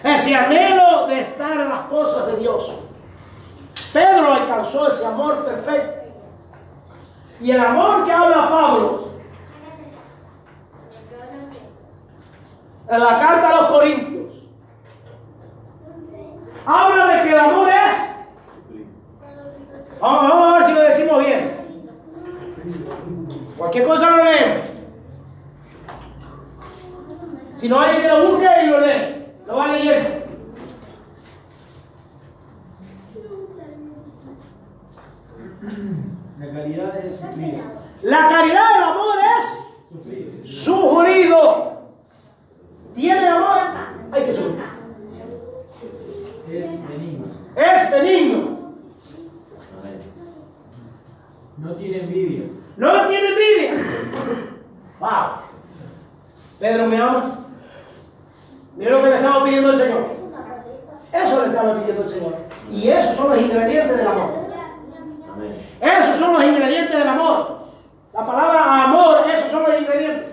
Ese 0.03 0.37
anhelo 0.37 1.07
de 1.07 1.21
estar 1.21 1.53
en 1.53 1.69
las 1.71 1.81
cosas 1.87 2.27
de 2.27 2.37
Dios. 2.37 2.71
Pedro 3.95 4.35
alcanzó 4.35 4.89
ese 4.89 5.07
amor 5.07 5.47
perfecto. 5.47 6.01
Y 7.41 7.51
el 7.51 7.61
amor 7.61 8.05
que 8.05 8.13
habla 8.13 8.51
Pablo 8.51 9.09
en 12.89 13.01
la 13.01 13.21
carta 13.21 13.49
a 13.49 13.63
los 13.63 13.71
Corintios 13.71 14.40
habla 16.67 17.07
de 17.07 17.23
que 17.23 17.33
el 17.33 17.39
amor 17.39 17.69
es. 17.69 18.17
Vamos, 20.01 20.23
vamos 20.23 20.55
a 20.55 20.59
ver 20.59 20.67
si 20.67 20.73
lo 20.75 20.81
decimos 20.83 21.27
bien. 21.27 21.61
Cualquier 23.59 23.87
cosa 23.87 24.11
lo 24.11 24.25
leemos. 24.25 24.67
Si 27.59 27.69
no 27.69 27.79
hay 27.81 27.97
que 28.01 28.09
lo 28.09 28.27
busque 28.31 28.49
y 28.65 28.67
lo 28.69 28.81
lee. 28.81 29.27
Lo 29.47 29.57
va 29.57 29.67
leyendo. 29.69 30.09
La 36.39 36.51
calidad 36.53 36.93
de 36.95 37.11
sufrir. 37.11 37.63
La 38.03 38.29
caridad 38.29 38.75
del 38.75 38.83
amor 38.83 39.17
es 39.39 39.67
Sufrir. 39.91 40.43
sufrido. 40.45 41.81
¿Tiene 42.95 43.29
amor? 43.29 43.59
Hay 44.13 44.25
que 44.25 44.33
sufrir. 44.33 44.61
Es 46.49 46.89
benigno. 46.89 47.27
Es 47.57 47.91
benigno. 47.91 48.39
Amén. 49.79 50.01
No 51.59 51.75
tiene 51.75 52.01
envidia. 52.05 52.47
No 52.77 53.07
tiene 53.09 53.29
envidia. 53.29 53.85
Wow. 54.99 55.11
Pedro, 56.61 56.87
¿me 56.89 57.01
amas? 57.01 57.39
Mira 58.77 58.91
lo 58.91 59.03
que 59.03 59.09
le 59.09 59.17
estaba 59.17 59.45
pidiendo 59.45 59.71
el 59.71 59.79
Señor. 59.79 60.05
Eso 61.11 61.41
le 61.41 61.49
estaba 61.49 61.81
pidiendo 61.81 62.03
el 62.03 62.09
Señor. 62.09 62.35
Y 62.71 62.89
esos 62.89 63.17
son 63.17 63.31
los 63.31 63.41
ingredientes 63.41 63.97
del 63.97 64.07
amor. 64.07 64.31
Esos 65.81 66.17
son 66.17 66.35
los 66.35 66.45
ingredientes 66.45 66.99
del 66.99 67.09
amor. 67.09 67.61
La 68.13 68.27
palabra 68.27 68.85
amor, 68.85 69.17
esos 69.35 69.51
son 69.51 69.63
los 69.63 69.81
ingredientes. 69.81 70.27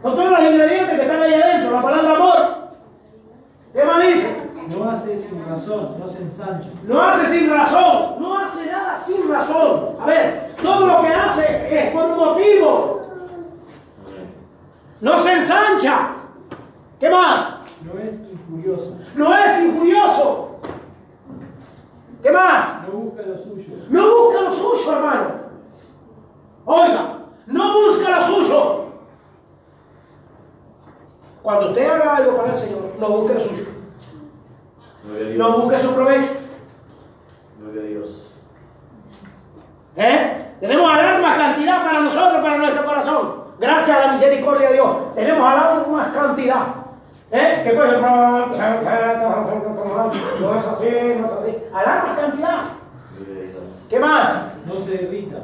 Con 0.00 0.14
todos 0.14 0.30
los 0.30 0.42
ingredientes 0.42 0.96
que 0.96 1.02
están 1.02 1.22
ahí 1.22 1.34
adentro, 1.34 1.72
la 1.72 1.82
palabra 1.82 2.14
amor. 2.14 2.58
¿Qué 3.72 3.84
más 3.84 4.06
dice? 4.06 4.42
No 4.68 4.90
hace 4.90 5.18
sin 5.18 5.44
razón, 5.48 5.96
no 5.98 6.08
se 6.08 6.18
ensancha. 6.18 6.68
No 6.84 7.02
hace 7.02 7.26
sin 7.26 7.50
razón, 7.50 8.20
no 8.20 8.38
hace 8.38 8.66
nada 8.66 8.96
sin 8.96 9.28
razón. 9.28 9.96
A 10.00 10.06
ver, 10.06 10.54
todo 10.62 10.86
lo 10.86 11.02
que 11.02 11.08
hace 11.08 11.68
es 11.70 11.92
por 11.92 12.04
un 12.04 12.16
motivo. 12.16 12.97
No 15.00 15.18
se 15.18 15.32
ensancha. 15.32 16.10
¿Qué 16.98 17.08
más? 17.08 17.58
No 17.82 17.98
es 18.00 18.14
injurioso. 18.14 18.98
No 19.14 19.36
es 19.36 19.62
injurioso. 19.62 20.60
¿Qué 22.22 22.30
más? 22.32 22.82
No 22.86 22.98
busca 22.98 23.22
lo 23.22 23.38
suyo. 23.38 23.74
No 23.88 24.16
busca 24.16 24.40
lo 24.42 24.52
suyo, 24.52 24.92
hermano. 24.96 25.30
Oiga, 26.64 27.18
no 27.46 27.80
busca 27.80 28.18
lo 28.18 28.26
suyo. 28.26 28.84
Cuando 31.42 31.68
usted 31.68 31.88
haga 31.88 32.16
algo 32.16 32.36
para 32.36 32.52
el 32.52 32.58
Señor, 32.58 32.94
no 32.98 33.08
busque 33.08 33.34
lo 33.34 33.40
suyo. 33.40 33.64
No 35.36 35.58
busque 35.58 35.78
su 35.78 35.94
provecho. 35.94 36.30
Gloria 37.60 37.82
a 37.82 37.84
Dios. 37.86 38.34
¿Eh? 39.96 40.54
Tenemos 40.60 40.90
alarmas 40.90 41.38
cantidad 41.38 41.84
para 41.84 42.00
nosotros, 42.00 42.42
para 42.42 42.58
nuestro 42.58 42.84
corazón. 42.84 43.47
Gracias 43.60 43.96
a 43.96 44.06
la 44.06 44.12
misericordia 44.12 44.68
de 44.68 44.74
Dios. 44.74 45.14
Tenemos 45.14 45.52
alarmas 45.52 46.08
cantidad. 46.08 46.66
¿Eh? 47.30 47.60
Que 47.64 47.70
puede 47.72 48.00
no 48.00 48.52
es 48.52 48.58
así, 50.66 50.88
no 51.18 51.26
es 51.26 51.32
así. 51.32 51.56
Alarmas 51.74 52.18
cantidad. 52.18 52.60
¿Qué 53.90 53.98
más? 53.98 54.44
No 54.66 54.78
se 54.80 54.94
irrita. 54.94 55.38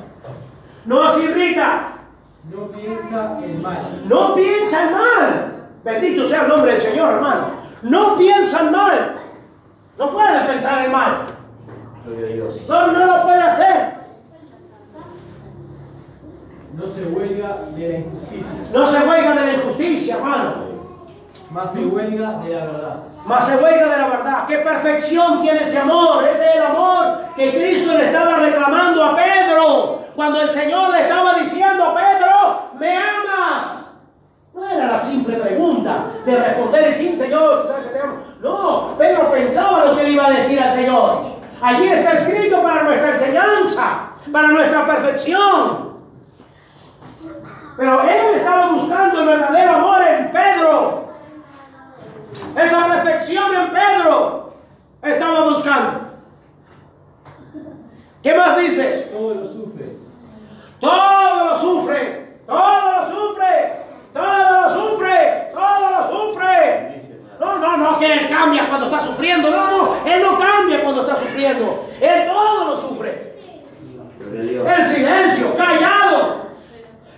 No 0.84 1.08
se 1.10 1.24
irrita. 1.24 1.88
No 2.52 2.66
piensa 2.68 3.38
el 3.42 3.58
mal. 3.58 4.02
No 4.06 4.34
piensa 4.34 4.84
en 4.84 4.92
mal. 4.92 5.68
Bendito 5.82 6.28
sea 6.28 6.42
el 6.42 6.48
nombre 6.48 6.72
del 6.72 6.82
Señor, 6.82 7.14
hermano. 7.14 7.46
No 7.82 8.16
piensa 8.16 8.60
en 8.60 8.72
mal. 8.72 9.16
No 9.98 10.10
puede 10.10 10.40
pensar 10.46 10.84
en 10.84 10.92
mal. 10.92 11.26
Dios. 12.32 12.66
No 12.68 12.86
lo 12.86 13.22
puede 13.22 13.42
hacer. 13.42 13.94
No 16.76 16.88
se 16.88 17.04
huelga 17.04 17.63
de 17.76 17.88
la 17.88 17.98
injusticia. 17.98 18.52
No 18.72 18.86
se 18.86 18.98
huelga 18.98 19.34
de 19.34 19.46
la 19.46 19.52
injusticia, 19.54 20.16
hermano. 20.16 20.74
Más 21.50 21.72
se 21.72 21.84
huelga 21.84 22.38
de 22.38 22.50
la 22.50 22.64
verdad. 22.66 22.96
Más 23.26 23.46
se 23.46 23.56
huelga 23.56 23.88
de 23.88 23.96
la 23.96 24.08
verdad. 24.08 24.46
¿Qué 24.46 24.58
perfección 24.58 25.40
tiene 25.42 25.62
ese 25.62 25.78
amor? 25.78 26.24
Ese 26.24 26.48
es 26.48 26.56
el 26.56 26.62
amor 26.62 27.18
que 27.36 27.50
Cristo 27.50 27.94
le 27.94 28.06
estaba 28.06 28.36
reclamando 28.36 29.04
a 29.04 29.16
Pedro. 29.16 30.00
Cuando 30.14 30.42
el 30.42 30.50
Señor 30.50 30.90
le 30.90 31.02
estaba 31.02 31.34
diciendo, 31.34 31.94
Pedro, 31.94 32.70
¿me 32.78 32.96
amas? 32.96 33.86
No 34.54 34.68
era 34.68 34.92
la 34.92 34.98
simple 34.98 35.36
pregunta 35.36 36.06
de 36.24 36.36
responder 36.36 36.94
sin 36.94 37.16
Señor. 37.16 37.66
¿sabes 37.68 37.86
que 37.86 37.92
te 37.92 38.00
amo? 38.00 38.16
No, 38.40 38.94
Pedro 38.98 39.30
pensaba 39.30 39.84
lo 39.84 39.96
que 39.96 40.04
le 40.04 40.10
iba 40.10 40.26
a 40.26 40.30
decir 40.30 40.60
al 40.60 40.72
Señor. 40.72 41.22
Allí 41.60 41.88
está 41.88 42.12
escrito 42.12 42.62
para 42.62 42.82
nuestra 42.82 43.12
enseñanza, 43.12 44.10
para 44.30 44.48
nuestra 44.48 44.86
perfección. 44.86 45.93
Pero 47.76 48.02
él 48.02 48.36
estaba 48.36 48.72
buscando 48.72 49.20
el 49.20 49.26
verdadero 49.26 49.74
amor 49.76 50.02
en 50.02 50.32
Pedro. 50.32 51.08
Esa 52.56 52.86
perfección 52.86 53.54
en 53.54 53.70
Pedro 53.70 54.54
estaba 55.02 55.48
buscando. 55.48 56.00
¿Qué 58.22 58.34
más 58.34 58.58
dices? 58.58 59.10
Todo 59.10 59.34
lo 59.34 59.52
sufre. 59.52 59.96
Todo 60.80 61.44
lo 61.44 61.58
sufre, 61.58 62.38
todo 62.46 62.92
lo 62.92 63.10
sufre, 63.10 63.76
todo 64.12 64.60
lo 64.60 64.70
sufre, 64.70 65.50
todo 65.54 65.90
lo 65.90 66.32
sufre. 66.32 67.00
No, 67.40 67.58
no, 67.58 67.76
no, 67.76 67.98
que 67.98 68.12
él 68.12 68.28
cambia 68.28 68.68
cuando 68.68 68.86
está 68.86 69.00
sufriendo. 69.00 69.50
No, 69.50 69.70
no, 69.70 69.96
él 70.06 70.22
no 70.22 70.38
cambia 70.38 70.82
cuando 70.82 71.02
está 71.02 71.16
sufriendo. 71.16 71.86
Él 72.00 72.26
todo 72.26 72.64
lo 72.68 72.76
sufre. 72.76 73.34
En 74.32 74.86
silencio, 74.86 75.56
callado, 75.56 76.43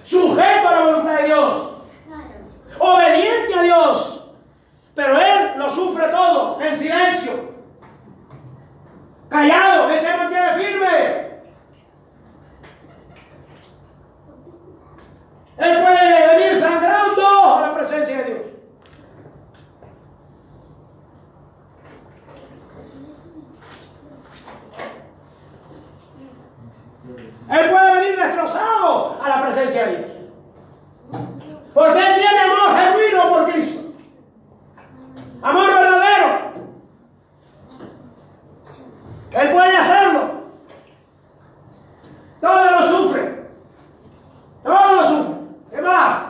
sujeto 0.07 0.69
a 0.69 0.73
la 0.73 0.81
voluntad 0.83 1.17
de 1.19 1.25
Dios, 1.25 1.73
obediente 2.79 3.55
a 3.55 3.63
Dios. 3.63 4.31
Pero 4.95 5.21
él 5.21 5.53
lo 5.57 5.69
sufre 5.69 6.09
todo 6.09 6.61
en 6.61 6.79
silencio, 6.79 7.53
callado, 9.29 9.91
él 9.91 10.01
se 10.01 10.17
mantiene 10.17 10.55
firme. 10.55 11.27
Él 15.59 15.83
puede 15.83 16.27
venir 16.39 16.61
sangrando 16.61 17.57
a 17.57 17.61
la 17.63 17.75
presencia 17.75 18.19
de 18.19 18.25
Dios. 18.25 18.47
Él 27.49 27.71
puede 27.71 27.93
venir 27.93 28.19
destrozado 28.19 29.19
a 29.23 29.29
la 29.29 29.43
presencia 29.43 29.87
de 29.87 29.97
Dios. 29.97 30.11
Porque 31.73 31.99
Él 31.99 32.15
tiene 32.15 32.41
amor 32.41 32.79
genuino 32.79 33.29
por 33.29 33.53
Cristo. 33.53 33.81
Amor 35.43 35.67
verdadero. 35.67 36.53
Él 39.31 39.49
puede 39.51 39.77
hacerlo. 39.77 40.21
Todo 42.41 42.71
lo 42.71 42.87
sufre. 42.89 43.51
Todo 44.65 44.97
lo 44.97 45.09
sufre. 45.09 45.35
¿Qué 45.71 45.83
más? 45.83 46.26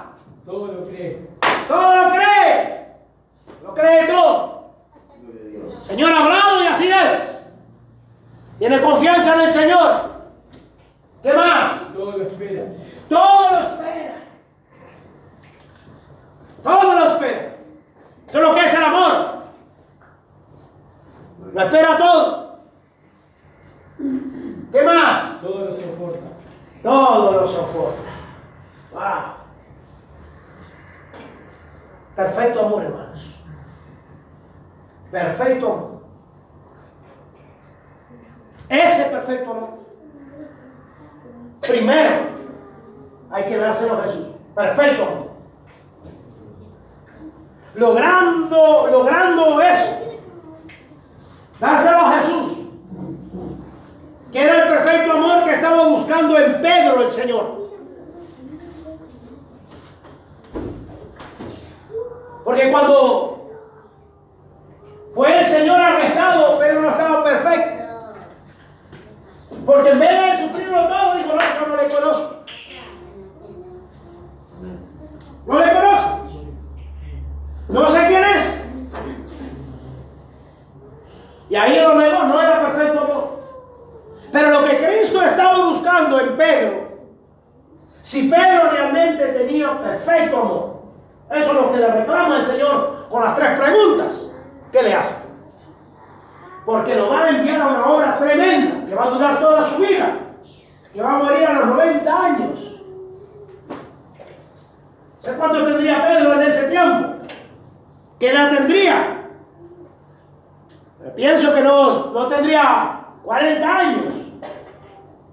Pienso 111.14 111.54
que 111.54 111.60
no, 111.62 112.12
no 112.12 112.26
tendría 112.28 113.00
40 113.24 113.78
años 113.78 114.14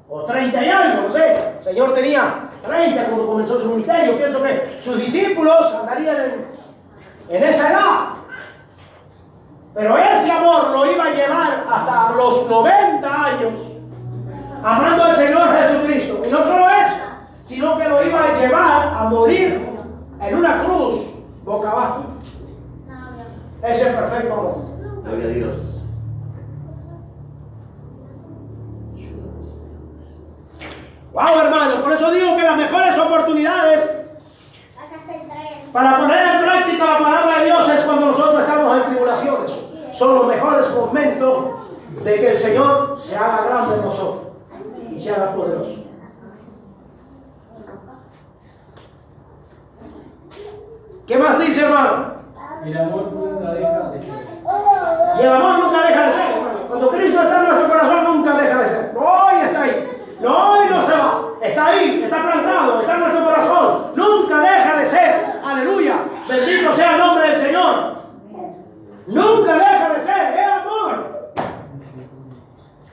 o 0.09 0.23
30 0.23 0.63
y 0.63 0.69
algo, 0.69 1.01
no 1.03 1.09
sé. 1.11 1.53
El 1.57 1.63
Señor 1.63 1.93
tenía 1.93 2.49
30 2.65 3.05
cuando 3.05 3.27
comenzó 3.27 3.59
su 3.59 3.69
ministerio. 3.69 4.17
Pienso 4.17 4.43
que 4.43 4.79
sus 4.81 4.97
discípulos 4.97 5.73
andarían 5.73 6.17
en, 6.17 6.47
en 7.29 7.43
esa 7.43 7.71
edad. 7.71 7.99
Pero 9.73 9.97
ese 9.97 10.31
amor 10.31 10.69
lo 10.69 10.91
iba 10.91 11.05
a 11.05 11.09
llevar 11.09 11.65
hasta 11.69 12.11
los 12.15 12.47
90 12.47 13.25
años, 13.25 13.53
amando 14.63 15.03
al 15.03 15.15
Señor 15.15 15.47
Jesucristo. 15.57 16.23
Y 16.25 16.29
no 16.29 16.43
solo 16.43 16.69
eso, 16.69 16.95
sino 17.43 17.77
que 17.77 17.89
lo 17.89 18.05
iba 18.05 18.23
a 18.23 18.39
llevar 18.39 18.93
a 18.95 19.03
morir 19.05 19.67
en 20.21 20.35
una 20.35 20.63
cruz 20.63 21.15
boca 21.43 21.71
abajo. 21.71 22.03
Ese 23.63 23.89
es 23.89 23.95
perfecto 23.95 24.33
amor. 24.33 24.72
Gloria 25.13 25.29
a 25.29 25.33
Dios. 25.33 25.79
Wow, 31.11 31.39
hermano, 31.39 31.83
por 31.83 31.93
eso 31.93 32.11
digo 32.11 32.35
que 32.35 32.41
las 32.41 32.57
mejores 32.57 32.97
oportunidades 32.97 33.89
para 35.71 35.97
poner 35.97 36.35
en 36.35 36.41
práctica 36.43 36.85
la 36.85 36.97
palabra 36.99 37.39
de 37.39 37.45
Dios 37.45 37.69
es 37.69 37.81
cuando 37.81 38.07
nosotros 38.07 38.41
estamos 38.41 38.77
en 38.77 38.83
tribulaciones. 38.89 39.51
Son 39.93 40.15
los 40.15 40.27
mejores 40.27 40.69
momentos 40.71 41.45
de 42.03 42.15
que 42.15 42.31
el 42.31 42.37
Señor 42.37 42.99
se 42.99 43.15
haga 43.15 43.45
grande 43.45 43.75
en 43.75 43.81
nosotros 43.81 44.33
y 44.95 44.99
se 44.99 45.11
haga 45.11 45.35
poderoso. 45.35 45.83
¿Qué 51.05 51.17
más 51.17 51.39
dice, 51.39 51.65
hermano? 51.65 52.22
El 52.65 52.77
amor 52.77 53.11
nunca 53.11 53.51
deja 53.51 53.89
de 53.91 54.01
ser. 54.01 54.27
Y 55.17 55.21
el 55.21 55.33
amor 55.33 55.59
nunca 55.59 55.87
deja 55.87 56.05
de 56.07 56.13
ser. 56.13 56.33
Cuando 56.69 56.89
Cristo 56.91 57.21
está 57.21 57.39
en 57.39 57.45
nuestro 57.49 57.67
corazón, 57.67 58.03
nunca 58.05 58.37
deja 58.37 58.57
de 58.61 58.69
ser. 58.69 58.91
Hoy 58.95 59.35
está 59.43 59.61
ahí. 59.63 60.15
No, 60.21 60.51
hoy 60.51 60.67
no 60.69 60.85
se 60.85 60.91
va. 60.93 61.21
Está 61.41 61.65
ahí, 61.65 62.01
está 62.03 62.23
plantado, 62.23 62.79
está 62.79 62.93
en 62.93 62.99
nuestro 63.01 63.25
corazón. 63.25 63.91
Nunca 63.95 64.39
deja 64.39 64.77
de 64.77 64.85
ser. 64.85 65.41
Aleluya. 65.43 65.95
Bendito 66.29 66.73
sea 66.73 66.91
el 66.93 66.99
nombre 66.99 67.29
del 67.31 67.41
Señor. 67.41 67.95
Nunca 69.07 69.53
deja 69.55 69.89
de 69.93 69.99
ser. 69.99 70.33
Es 70.39 70.47
amor. 70.47 71.33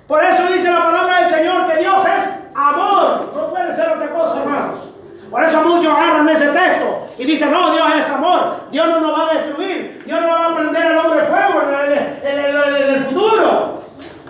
Por 0.09 0.25
eso 0.25 0.47
dice 0.53 0.69
la 0.69 0.85
palabra 0.85 1.21
del 1.21 1.29
Señor 1.29 1.67
que 1.73 1.79
Dios 1.79 2.05
es 2.05 2.45
amor. 2.57 3.31
No 3.33 3.51
puede 3.51 3.77
ser 3.77 3.89
otra 3.89 4.11
cosa, 4.11 4.43
hermanos. 4.43 4.90
Por 5.31 5.45
eso 5.45 5.63
muchos 5.63 5.93
agarran 5.93 6.29
ese 6.29 6.49
texto 6.49 7.07
y 7.19 7.25
dicen, 7.25 7.53
no, 7.53 7.71
Dios 7.73 7.87
es 7.99 8.11
amor. 8.11 8.57
Dios 8.73 8.89
no 8.89 9.01
nos 9.01 9.19
va 9.19 9.31
a 9.31 9.35
destruir. 9.35 10.03
Dios 10.05 10.21
no 10.21 10.27
nos 10.27 10.41
va 10.41 10.47
a 10.53 10.57
prender 10.57 10.91
el 10.91 10.99
hombre 10.99 11.21
fuego 11.21 11.63
en 11.69 11.75
el, 11.93 11.99
en 12.25 12.85
el- 12.95 13.05
futuro. 13.05 13.81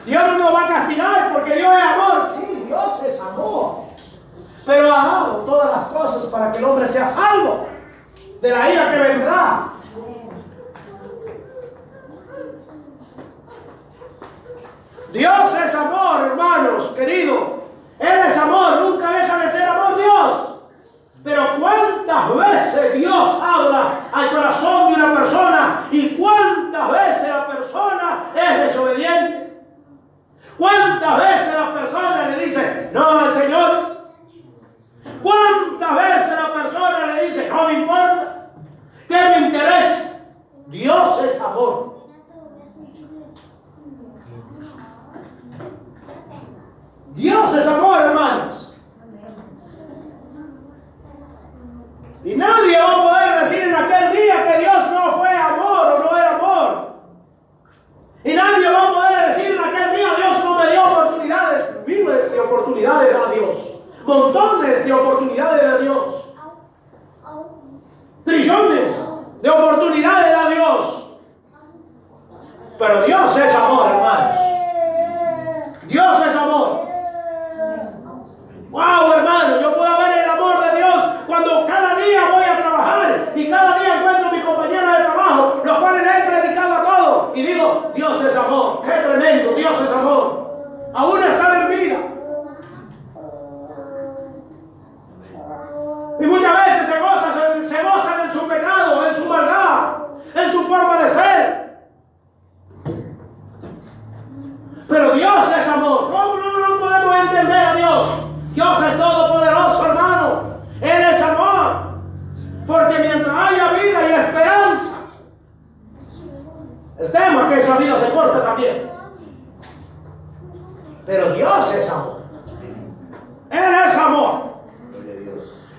Dios 0.05 0.23
no 0.27 0.39
nos 0.39 0.55
va 0.55 0.65
a 0.65 0.69
castigar 0.69 1.33
porque 1.33 1.55
Dios 1.57 1.73
es 1.75 1.83
amor. 1.83 2.29
Sí, 2.35 2.65
Dios 2.67 3.03
es 3.05 3.21
amor. 3.21 3.77
Pero 4.67 4.93
ha 4.95 5.05
dado 5.07 5.35
todas 5.47 5.71
las 5.71 5.85
cosas 5.87 6.25
para 6.27 6.53
que 6.53 6.59
el 6.59 6.65
hombre 6.65 6.87
sea 6.87 7.09
salvo 7.09 7.67
de 8.43 8.51
la 8.51 8.71
ira 8.71 8.91
que 8.91 8.99
vendrá. 8.99 9.67
Dios 15.13 15.55
es 15.65 15.75
amor, 15.75 16.21
hermanos, 16.27 16.91
querido. 16.97 17.50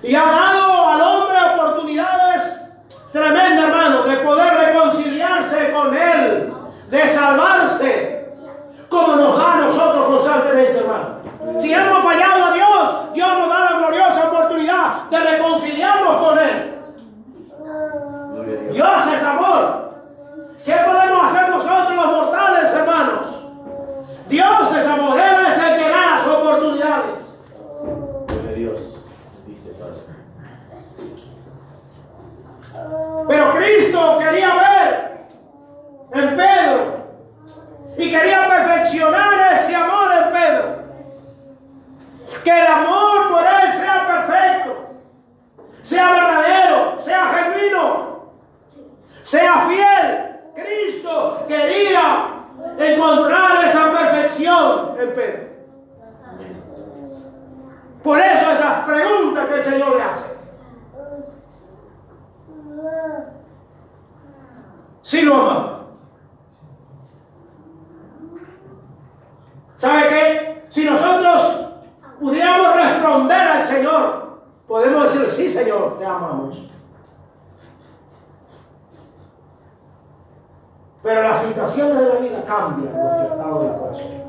Y 0.02 0.14
ha 0.14 0.22
dado 0.24 0.88
al 0.88 1.00
hombre 1.00 1.38
oportunidades 1.54 2.60
tremendas, 3.12 3.64
hermano, 3.68 4.02
de 4.04 4.16
poder 4.16 4.54
reconciliarse 4.54 5.72
con 5.72 5.96
Él, 5.96 6.52
de 6.90 7.08
salvarse, 7.08 8.34
como 8.88 9.16
nos 9.16 9.38
da 9.38 9.52
a 9.54 9.60
nosotros 9.60 10.06
constantemente, 10.06 10.78
hermano 10.78 11.12
fallado 12.02 12.44
a 12.44 12.52
Dios, 12.52 13.14
Dios 13.14 13.38
nos 13.38 13.48
da 13.48 13.70
la 13.70 13.78
gloriosa 13.78 14.28
oportunidad 14.28 15.10
de 15.10 15.18
reconciliarnos 15.18 16.16
con 16.16 16.38
Él. 16.38 16.74
Gloria 18.32 18.58
a 18.58 18.62
Dios. 18.62 18.74
Dios 18.74 19.16
es 19.16 19.22
amor. 19.22 19.92
¿Qué 20.64 20.72
podemos 20.72 21.24
hacer 21.24 21.50
nosotros 21.50 21.96
los 21.96 22.06
mortales, 22.06 22.72
hermanos? 22.72 23.28
Dios 24.28 24.76
es 24.76 24.86
amor. 24.86 25.18
Él 25.18 25.46
es 25.50 25.58
el 25.58 25.76
que 25.78 25.88
da 25.88 26.06
las 26.06 26.26
oportunidades. 26.26 27.36
Gloria 28.28 28.50
a 28.50 28.54
Dios. 28.54 28.80
Dice 29.46 29.70
el 29.70 29.74
Padre. 29.76 30.00
Pero 33.28 33.54
Cristo 33.54 34.18
quería 34.18 34.54
ver 34.54 35.26
en 36.12 36.36
Pedro 36.36 37.02
y 37.96 38.10
quería 38.10 38.42
perfeccionar 39.10 39.52
ese 39.58 39.74
amor 39.74 40.12
en 40.12 40.32
Pedro. 40.32 40.82
Que 42.44 42.50
el 42.50 42.66
amor 42.66 43.30
por 43.30 43.42
él 43.42 43.72
sea 43.72 44.06
perfecto, 44.06 44.94
sea 45.82 46.10
verdadero, 46.12 47.02
sea 47.02 47.24
genuino, 47.34 48.32
sea 49.22 49.68
fiel. 49.68 50.28
Cristo 50.54 51.44
quería 51.48 52.44
encontrar 52.78 53.64
esa 53.66 53.92
perfección 53.92 54.96
en 54.98 55.14
Pedro. 55.14 55.52
Por 58.02 58.18
eso 58.18 58.50
esas 58.50 58.84
preguntas 58.84 59.46
que 59.46 59.54
el 59.54 59.64
Señor 59.64 59.96
le 59.96 60.02
hace. 60.02 60.32
Si 65.02 65.22
lo 65.22 65.34
amamos. 65.34 65.81
¿Sabe 69.82 70.08
qué? 70.10 70.64
Si 70.68 70.84
nosotros 70.84 71.66
pudiéramos 72.20 72.76
responder 72.76 73.40
al 73.40 73.62
Señor, 73.64 74.38
podemos 74.68 75.02
decir, 75.02 75.28
sí 75.28 75.48
Señor, 75.48 75.98
te 75.98 76.06
amamos. 76.06 76.70
Pero 81.02 81.22
las 81.22 81.42
situaciones 81.42 81.98
de 81.98 82.08
la 82.10 82.14
vida 82.14 82.44
cambian 82.44 82.94
nuestro 82.94 83.22
estado 83.24 83.62
de 83.64 83.78
corazón. 83.80 84.22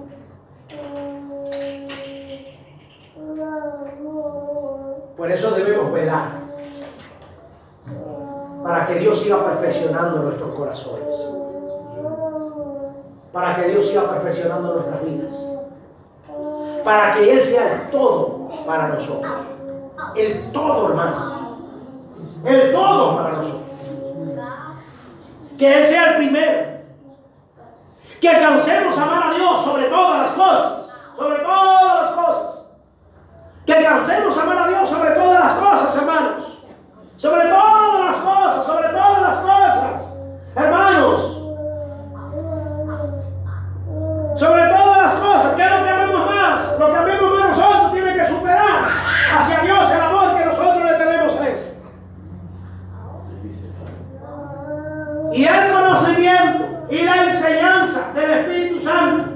Por 5.16 5.32
eso 5.32 5.52
debemos 5.52 5.94
velar 5.94 6.30
para 8.64 8.88
que 8.88 8.96
Dios 8.96 9.22
siga 9.22 9.46
perfeccionando 9.46 10.24
nuestros 10.24 10.56
corazones 10.56 11.16
para 13.34 13.56
que 13.56 13.68
Dios 13.70 13.88
siga 13.88 14.10
perfeccionando 14.12 14.76
nuestras 14.76 15.04
vidas, 15.04 15.34
para 16.84 17.16
que 17.16 17.34
Él 17.34 17.42
sea 17.42 17.74
el 17.74 17.90
todo 17.90 18.50
para 18.66 18.90
nosotros, 18.90 19.32
el 20.16 20.52
todo 20.52 20.90
hermano, 20.90 21.58
el 22.46 22.72
todo 22.72 23.18
para 23.18 23.30
nosotros, 23.32 23.62
que 25.58 25.82
Él 25.82 25.88
sea 25.88 26.12
el 26.12 26.18
primero, 26.18 26.74
que 28.22 28.30
alcancemos 28.30 28.98
a 29.00 29.04
amar 29.04 29.24
a 29.24 29.34
Dios 29.36 29.64
sobre 29.66 29.86
todas 29.86 30.22
las 30.22 30.32
cosas, 30.32 30.74
sobre 31.18 31.40
todas 31.40 32.02
las 32.02 32.12
cosas. 32.12 32.54
Que 33.66 33.74
alcancemos 33.74 34.38
a 34.38 34.42
amar 34.44 34.58
a 34.58 34.68
Dios 34.68 34.90
sobre 34.90 35.12
todas 35.12 35.40
las 35.40 35.54
cosas, 35.54 35.98
hermanos. 35.98 36.60
Sobre 37.16 37.42
todas 37.48 38.00
las 38.06 38.16
cosas, 38.18 38.66
sobre 38.66 38.90
todas 38.90 39.22
las 39.22 39.38
cosas. 39.38 40.14
Hermanos. 40.56 41.33
Sobre 44.36 44.68
todas 44.68 44.98
las 44.98 45.14
cosas. 45.16 45.56
¿Qué 45.56 45.64
es 45.64 45.72
lo 45.72 45.84
que 45.84 45.90
amemos 45.90 46.26
más? 46.26 46.80
Lo 46.80 46.92
que 46.92 46.98
amemos 46.98 47.40
más 47.40 47.58
nosotros 47.58 47.94
tiene 47.94 48.16
que 48.16 48.28
superar 48.28 48.90
hacia 49.38 49.60
Dios 49.60 49.92
el 49.92 50.02
amor 50.02 50.38
que 50.38 50.46
nosotros 50.46 50.84
le 50.84 50.94
tenemos 50.98 51.36
a 51.40 51.48
Él. 51.48 51.58
Y 55.34 55.46
el 55.46 55.72
conocimiento 55.72 56.86
y 56.90 57.04
la 57.04 57.24
enseñanza 57.26 58.12
del 58.14 58.32
Espíritu 58.32 58.80
Santo 58.80 59.32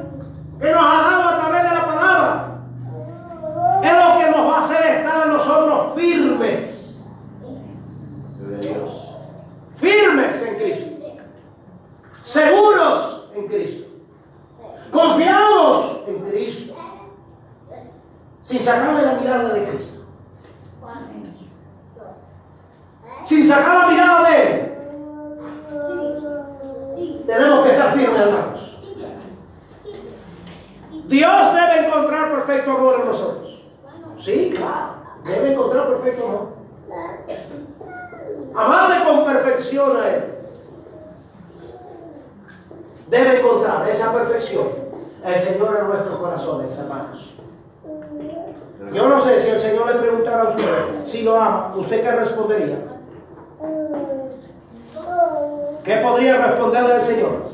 que 0.60 0.72
nos 0.72 0.84
ha 0.84 1.10
dado 1.10 1.30
a 1.30 1.40
través 1.40 1.64
de 1.64 1.70
la 1.70 1.86
palabra 1.86 2.48
es 3.84 3.94
lo 3.94 4.20
que 4.20 4.32
nos 4.32 4.52
va 4.52 4.58
a 4.58 4.60
hacer 4.62 4.86
estar 4.86 5.22
a 5.22 5.26
nosotros 5.26 5.96
firmes. 5.96 7.02
Firmes 9.76 10.42
en 10.42 10.56
Cristo. 10.56 10.88
Seguros 12.24 13.30
en 13.36 13.48
Cristo. 13.48 13.87
Confiados 14.92 16.02
en 16.08 16.30
Cristo. 16.30 16.76
Sin 18.44 18.62
sacarle 18.62 19.02
la 19.02 19.14
mirada 19.14 19.54
de 19.54 19.64
Cristo. 19.66 20.02
Sin 23.24 23.48
sacar 23.48 23.76
la 23.76 23.88
mirada 23.88 24.30
de 24.30 24.42
Él. 24.42 24.68
Tenemos 27.28 27.66
que 27.66 27.72
estar 27.72 27.94
firmes, 27.94 28.22
hermanos. 28.22 28.78
Dios 31.08 31.54
debe 31.54 31.88
encontrar 31.88 32.32
perfecto 32.32 32.72
amor 32.72 33.00
en 33.02 33.06
nosotros. 33.08 33.64
Sí, 34.18 34.54
claro. 34.56 34.96
Debe 35.26 35.54
encontrar 35.54 35.90
perfecto 35.90 36.26
amor. 36.26 36.58
Amarle 38.56 39.06
con 39.06 39.26
perfección 39.26 39.98
a 39.98 40.10
Él. 40.10 40.37
Debe 43.08 43.40
encontrar 43.40 43.90
esa 43.90 44.14
perfección 44.14 44.88
el 45.26 45.40
Señor 45.40 45.78
en 45.82 45.88
nuestros 45.88 46.20
corazones, 46.20 46.78
hermanos. 46.78 47.34
Yo 48.94 49.10
no 49.10 49.20
sé 49.20 49.40
si 49.40 49.50
el 49.50 49.60
Señor 49.60 49.88
le 49.88 50.00
preguntara 50.00 50.44
a 50.44 50.50
usted 50.50 51.06
si 51.06 51.24
lo 51.24 51.40
ama, 51.40 51.74
¿usted 51.76 52.02
qué 52.02 52.12
respondería? 52.12 52.80
¿Qué 55.84 55.98
podría 55.98 56.38
responderle 56.48 56.94
al 56.94 57.04
Señor? 57.04 57.48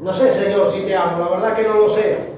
No 0.00 0.14
sé, 0.14 0.30
Señor, 0.30 0.70
si 0.70 0.82
te 0.82 0.96
amo, 0.96 1.18
la 1.24 1.28
verdad 1.28 1.56
que 1.56 1.68
no 1.68 1.74
lo 1.74 1.88
sé. 1.90 2.30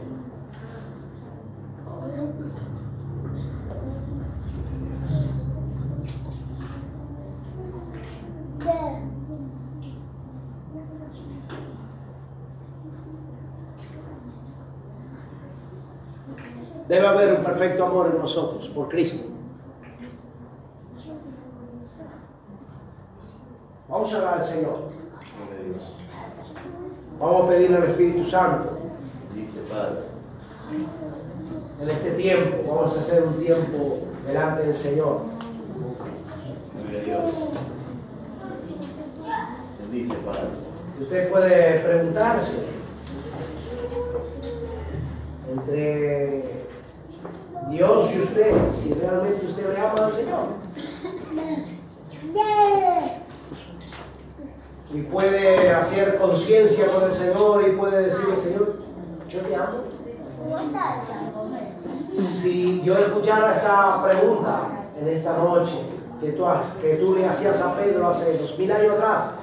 Debe 16.88 17.06
haber 17.06 17.34
un 17.34 17.44
perfecto 17.44 17.84
amor 17.84 18.10
en 18.14 18.18
nosotros 18.18 18.68
por 18.68 18.88
Cristo. 18.88 19.24
Vamos 23.88 24.14
a 24.14 24.18
orar 24.18 24.34
al 24.34 24.44
Señor. 24.44 24.78
Vamos 27.20 27.44
a 27.44 27.48
pedirle 27.50 27.76
al 27.76 27.84
Espíritu 27.84 28.24
Santo. 28.24 28.78
Dice 29.34 29.60
Padre. 29.70 30.12
En 31.80 31.90
este 31.90 32.10
tiempo, 32.12 32.56
vamos 32.66 32.96
a 32.96 33.00
hacer 33.00 33.22
un 33.22 33.38
tiempo 33.38 33.98
delante 34.26 34.62
del 34.62 34.74
Señor. 34.74 35.20
Dios. 37.04 37.32
Bendice 39.80 40.14
Padre. 40.24 40.48
Usted 41.00 41.30
puede 41.30 41.80
preguntarse 41.80 42.64
entre 45.50 46.41
Dios 47.72 48.14
y 48.14 48.20
usted 48.20 48.52
si 48.70 48.92
realmente 48.92 49.46
usted 49.46 49.72
le 49.72 49.80
ama 49.80 49.94
al 50.04 50.14
Señor. 50.14 50.44
Y 54.92 55.02
puede 55.02 55.70
hacer 55.70 56.18
conciencia 56.18 56.86
con 56.88 57.04
el 57.04 57.14
Señor 57.14 57.66
y 57.66 57.72
puede 57.72 58.02
decirle, 58.08 58.36
Señor, 58.36 58.76
yo 59.26 59.40
te 59.40 59.56
amo. 59.56 59.78
Si 62.12 62.82
yo 62.82 62.98
escuchara 62.98 63.52
esta 63.52 64.02
pregunta 64.02 64.68
en 65.00 65.08
esta 65.08 65.38
noche 65.38 65.72
que 66.20 66.32
tú, 66.32 66.44
que 66.82 66.96
tú 66.96 67.14
le 67.14 67.26
hacías 67.26 67.62
a 67.62 67.74
Pedro 67.74 68.06
hace 68.06 68.36
dos 68.36 68.58
mil 68.58 68.70
años 68.70 68.92
atrás, 68.92 69.34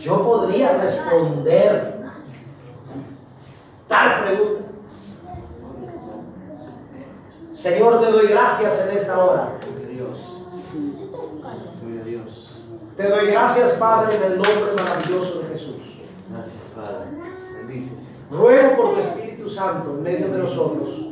yo 0.00 0.22
podría 0.22 0.78
responder 0.78 2.00
tal 3.88 4.24
pregunta. 4.24 4.53
Señor, 7.64 7.98
te 7.98 8.12
doy 8.12 8.26
gracias 8.26 8.86
en 8.86 8.98
esta 8.98 9.24
hora. 9.24 9.54
Te 12.94 13.08
doy 13.08 13.26
gracias, 13.28 13.72
Padre, 13.72 14.16
en 14.16 14.32
el 14.32 14.36
nombre 14.36 14.74
maravilloso 14.76 15.38
de 15.38 15.48
Jesús. 15.48 15.76
Gracias, 16.30 16.54
Padre. 16.76 17.06
Bendice, 17.56 17.96
Señor. 17.96 18.42
Ruego 18.42 18.76
por 18.76 18.92
tu 18.92 19.00
Espíritu 19.00 19.48
Santo 19.48 19.92
en 19.92 20.02
medio 20.02 20.28
de 20.28 20.38
nosotros. 20.40 21.06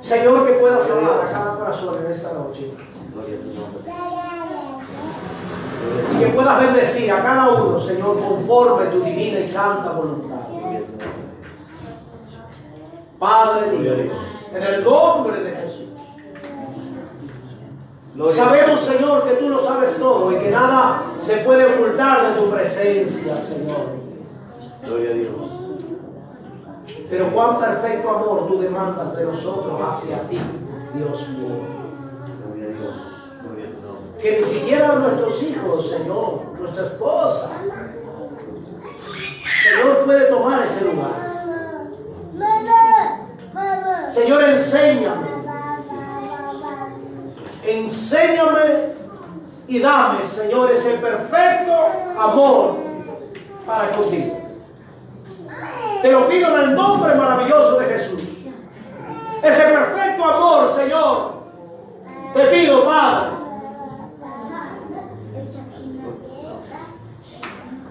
Señor, 0.00 0.46
que 0.46 0.52
puedas 0.54 0.90
hablar 0.90 1.26
a 1.26 1.30
cada 1.30 1.56
corazón 1.58 2.02
en 2.02 2.10
esta 2.10 2.32
noche. 2.32 2.72
Gloria 3.12 3.36
a 3.36 3.40
tu 3.42 3.48
nombre. 3.60 3.82
Y 6.10 6.24
que 6.24 6.32
puedas 6.32 6.58
bendecir 6.58 7.12
a 7.12 7.22
cada 7.22 7.50
uno, 7.50 7.78
Señor, 7.78 8.18
conforme 8.22 8.86
tu 8.86 9.02
divina 9.02 9.40
y 9.40 9.46
santa 9.46 9.92
voluntad. 9.92 10.51
Padre 13.22 13.78
Dios, 13.78 13.96
en 14.52 14.62
el 14.64 14.82
nombre 14.82 15.40
de 15.44 15.50
Jesús. 15.52 15.86
Sabemos, 18.34 18.80
Señor, 18.80 19.22
que 19.28 19.34
tú 19.34 19.48
lo 19.48 19.60
sabes 19.60 19.96
todo 19.96 20.32
y 20.32 20.40
que 20.40 20.50
nada 20.50 21.04
se 21.20 21.36
puede 21.36 21.72
ocultar 21.72 22.26
de 22.26 22.40
tu 22.40 22.50
presencia, 22.50 23.40
Señor. 23.40 23.78
Gloria 24.84 25.10
a 25.10 25.14
Dios. 25.14 25.46
Pero 27.08 27.32
cuán 27.32 27.60
perfecto 27.60 28.10
amor 28.10 28.48
tú 28.48 28.60
demandas 28.60 29.16
de 29.16 29.24
nosotros 29.24 29.80
hacia 29.80 30.28
ti, 30.28 30.40
Dios 30.92 31.28
mío. 31.28 31.60
Gloria 32.44 32.64
a 32.64 32.70
Dios. 32.70 32.94
Gloria 33.40 33.66
a 33.66 33.86
nombre. 33.86 34.20
Que 34.20 34.40
ni 34.40 34.44
siquiera 34.44 34.96
nuestros 34.96 35.40
hijos, 35.44 35.90
Señor, 35.90 36.40
nuestra 36.58 36.86
esposa, 36.86 37.52
Señor, 39.62 39.98
puede 40.06 40.24
tomar 40.24 40.66
ese 40.66 40.86
lugar. 40.86 41.31
Señor, 44.12 44.44
enséñame. 44.44 45.26
Enséñame 47.64 48.92
y 49.68 49.78
dame, 49.78 50.26
Señor, 50.26 50.70
ese 50.70 50.98
perfecto 50.98 51.72
amor 52.18 52.76
para 53.66 53.90
contigo. 53.92 54.38
Te 56.02 56.10
lo 56.10 56.28
pido 56.28 56.56
en 56.56 56.62
el 56.62 56.74
nombre 56.74 57.14
maravilloso 57.14 57.78
de 57.78 57.86
Jesús. 57.86 58.22
Ese 59.42 59.62
perfecto 59.62 60.24
amor, 60.24 60.70
Señor. 60.74 61.32
Te 62.34 62.44
pido, 62.46 62.84
Padre. 62.84 63.30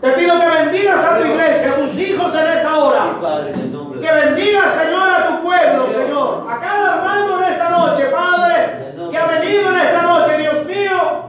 Te 0.01 0.11
pido 0.11 0.39
que 0.39 0.47
bendigas 0.47 1.03
a 1.03 1.17
tu 1.19 1.26
iglesia, 1.26 1.72
a 1.72 1.76
tus 1.76 1.95
hijos 1.95 2.36
en 2.36 2.47
esta 2.47 2.78
hora. 2.78 3.70
Que 4.02 4.12
bendiga, 4.12 4.68
Señor, 4.68 5.10
a 5.10 5.28
tu 5.28 5.43
pueblo, 5.43 5.88
Señor. 5.93 6.47
A 6.49 6.60
cada 6.60 6.95
hermano 6.95 7.43
en 7.43 7.54
esta 7.54 7.70
noche, 7.70 8.06
Padre, 8.06 8.95
que 9.12 9.18
ha 9.18 9.28
venido 9.28 9.70
en 9.70 9.78
esta 9.78 10.02
noche, 10.02 10.38
Dios 10.39 10.66
mío. 10.66 11.26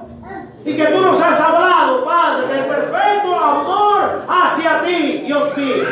que 0.64 0.86
tú 0.86 1.00
nos 1.02 1.20
has 1.20 1.38
hablado, 1.38 2.02
Padre, 2.02 2.46
del 2.46 2.64
perfecto 2.64 3.38
amor 3.38 4.22
hacia 4.26 4.80
ti, 4.82 5.22
Dios 5.26 5.54
mío. 5.54 5.84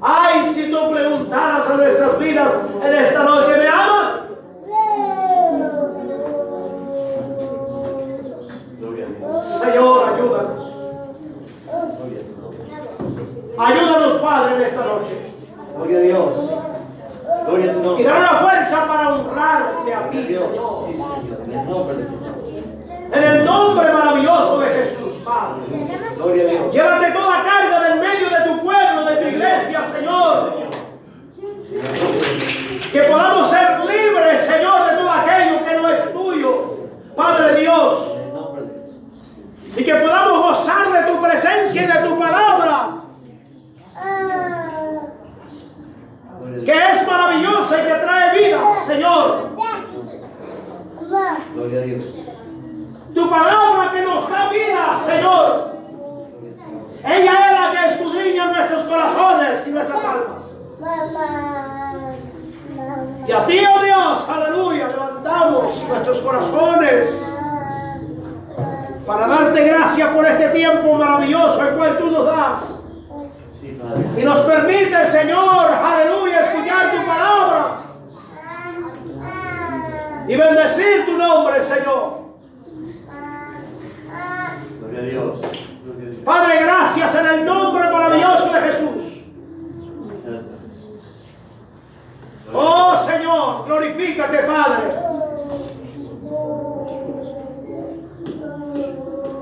Ay, 0.00 0.52
si 0.52 0.70
tú 0.70 0.92
preguntaras 0.92 1.70
a 1.70 1.76
nuestras 1.76 2.18
vidas 2.18 2.48
en 2.84 2.94
esta 2.94 3.22
noche, 3.22 3.56
¿me 3.56 3.68
amas? 3.68 4.23
Ayúdanos, 13.56 14.20
Padre, 14.20 14.56
en 14.56 14.62
esta 14.62 14.84
noche. 14.84 15.22
Gloria 15.76 15.98
a 15.98 16.00
Dios. 16.00 16.28
Gloria 17.46 17.70
a 17.70 17.74
tu 17.74 17.98
Y 17.98 18.02
dar 18.02 18.20
la 18.20 18.38
fuerza 18.38 18.86
para 18.86 19.14
honrarte 19.14 19.94
a 19.94 20.10
ti, 20.10 20.22
Dios. 20.22 20.42
Señor. 20.42 20.86
Sí, 20.86 20.92
Señor. 20.92 21.38
En 21.44 21.52
el 21.52 21.68
nombre 21.68 21.96
de 21.96 22.02
Jesús. 22.04 22.64
En 23.12 23.22
el 23.22 23.44
nombre 23.44 23.92
maravilloso 23.92 24.58
de 24.58 24.66
Jesús, 24.66 25.12
Padre. 25.24 25.62
Gloria 26.16 26.42
a 26.42 26.46
Dios. 26.46 26.74
Llévate 26.74 27.12
toda 27.12 27.44
carga 27.44 27.80
del 27.88 28.00
medio 28.00 28.30
de 28.30 28.44
tu 28.44 28.60
pueblo, 28.64 29.04
de 29.04 29.16
tu 29.16 29.28
iglesia, 29.28 29.82
Señor. 29.92 30.54
Que 32.92 33.02
podamos 33.02 33.50
ser 33.50 33.80
libres, 33.80 34.46
Señor, 34.46 34.90
de 34.90 34.96
todo 34.96 35.10
aquello 35.12 35.64
que 35.64 35.76
no 35.76 35.88
es 35.90 36.12
tuyo, 36.12 36.76
Padre 37.14 37.60
Dios. 37.60 38.16
Y 39.76 39.84
que 39.84 39.94
podamos 39.94 40.42
gozar 40.42 40.92
de 40.92 41.12
tu 41.12 41.20
presencia 41.20 41.82
y 41.82 41.86
de 41.86 42.08
tu 42.08 42.18
palabra, 42.18 43.04
Gloria 46.43 46.43
a 46.43 46.43
que 46.64 46.72
es 46.72 47.06
maravillosa 47.06 47.78
y 47.78 47.86
que 47.86 47.94
trae 47.94 48.38
vida, 48.38 48.74
Señor. 48.86 49.50
Gloria 51.54 51.80
a 51.80 51.82
Dios. 51.82 52.04
Tu 53.14 53.30
palabra 53.30 53.92
que 53.92 54.02
nos 54.02 54.28
da 54.28 54.48
vida, 54.48 54.98
Señor. 55.06 55.74
Ella 57.04 57.32
es 57.32 57.60
la 57.60 57.70
que 57.70 57.92
escudriña 57.92 58.46
nuestros 58.46 58.82
corazones 58.84 59.66
y 59.66 59.70
nuestras 59.70 60.04
almas. 60.04 60.44
Y 63.26 63.32
a 63.32 63.46
ti, 63.46 63.58
oh 63.58 63.82
Dios, 63.82 64.28
aleluya, 64.28 64.88
levantamos 64.88 65.82
nuestros 65.88 66.20
corazones 66.20 67.30
para 69.06 69.26
darte 69.26 69.64
gracias 69.64 70.08
por 70.08 70.26
este 70.26 70.48
tiempo 70.48 70.94
maravilloso 70.94 71.62
el 71.62 71.74
cual 71.76 71.98
tú 71.98 72.10
nos 72.10 72.26
das. 72.26 72.62
Y 74.16 74.24
nos 74.24 74.40
permite, 74.40 75.06
Señor, 75.06 75.72
aleluya, 75.72 76.40
escuchar 76.40 76.90
tu 76.90 77.06
palabra 77.06 77.84
y 80.26 80.36
bendecir 80.36 81.06
tu 81.06 81.18
nombre, 81.18 81.62
Señor. 81.62 82.24
Gloria 84.80 85.00
a 85.00 85.02
Dios. 85.02 85.40
Gloria 85.84 86.06
a 86.06 86.10
Dios. 86.10 86.24
Padre, 86.24 86.62
gracias 86.62 87.14
en 87.14 87.26
el 87.26 87.44
nombre 87.44 87.90
maravilloso 87.90 88.52
de 88.52 88.60
Jesús. 88.60 89.14
Oh 92.56 92.96
Señor, 93.04 93.66
glorifícate, 93.66 94.38
Padre. 94.38 94.84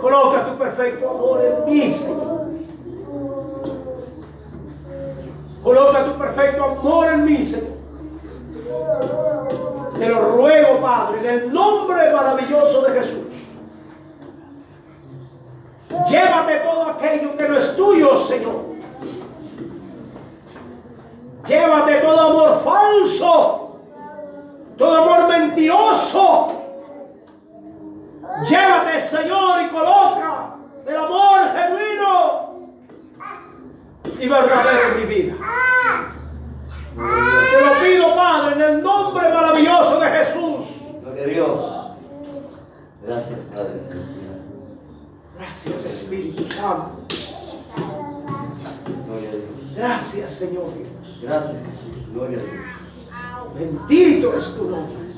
Coloca 0.00 0.46
tu 0.46 0.58
perfecto 0.58 1.10
amor 1.10 1.44
en 1.44 1.64
mí, 1.66 1.92
Señor. 1.92 2.42
Coloca 5.62 6.04
tu 6.04 6.18
perfecto 6.18 6.64
amor 6.64 7.12
en 7.12 7.24
mí, 7.24 7.44
Señor. 7.44 7.72
Te 10.02 10.08
lo 10.08 10.20
ruego, 10.20 10.80
Padre, 10.80 11.20
en 11.20 11.26
el 11.26 11.52
nombre 11.52 12.12
maravilloso 12.12 12.82
de 12.82 12.98
Jesús. 12.98 13.24
Llévate 16.10 16.56
todo 16.56 16.88
aquello 16.90 17.36
que 17.36 17.48
no 17.48 17.56
es 17.56 17.76
tuyo, 17.76 18.18
Señor. 18.18 18.62
Llévate 21.46 21.94
todo 22.00 22.20
amor 22.20 22.62
falso, 22.64 23.78
todo 24.76 25.04
amor 25.04 25.28
mentiroso. 25.28 26.48
Llévate, 28.50 28.98
Señor, 28.98 29.62
y 29.62 29.68
coloca 29.68 30.56
el 30.84 30.96
amor 30.96 31.38
genuino 31.54 32.72
y 34.18 34.28
verdadero 34.28 34.88
en 34.88 34.96
mi 34.96 35.14
vida. 35.14 35.36
Te 36.94 37.64
lo 37.64 37.80
pido, 37.80 38.14
Padre, 38.14 38.54
en 38.54 38.60
el 38.60 38.82
nombre 38.82 39.28
maravilloso 39.28 40.00
de 40.00 40.10
Jesús. 40.10 40.66
Gloria 41.02 41.22
a 41.22 41.26
Dios. 41.26 41.60
Gracias, 43.06 43.38
Padre. 43.54 43.80
Gracias, 45.38 45.84
Espíritu 45.84 46.44
Santo. 46.52 46.98
Gloria 49.06 49.28
a 49.28 49.32
Dios. 49.32 49.44
Gracias, 49.76 50.32
Señor 50.32 50.66
Dios. 50.74 51.18
Gracias, 51.22 51.52
Jesús. 51.52 52.12
Gloria 52.12 52.38
a 52.38 52.42
Dios. 52.42 53.54
Bendito 53.54 54.36
es 54.36 54.54
tu 54.54 54.64
nombre. 54.64 55.11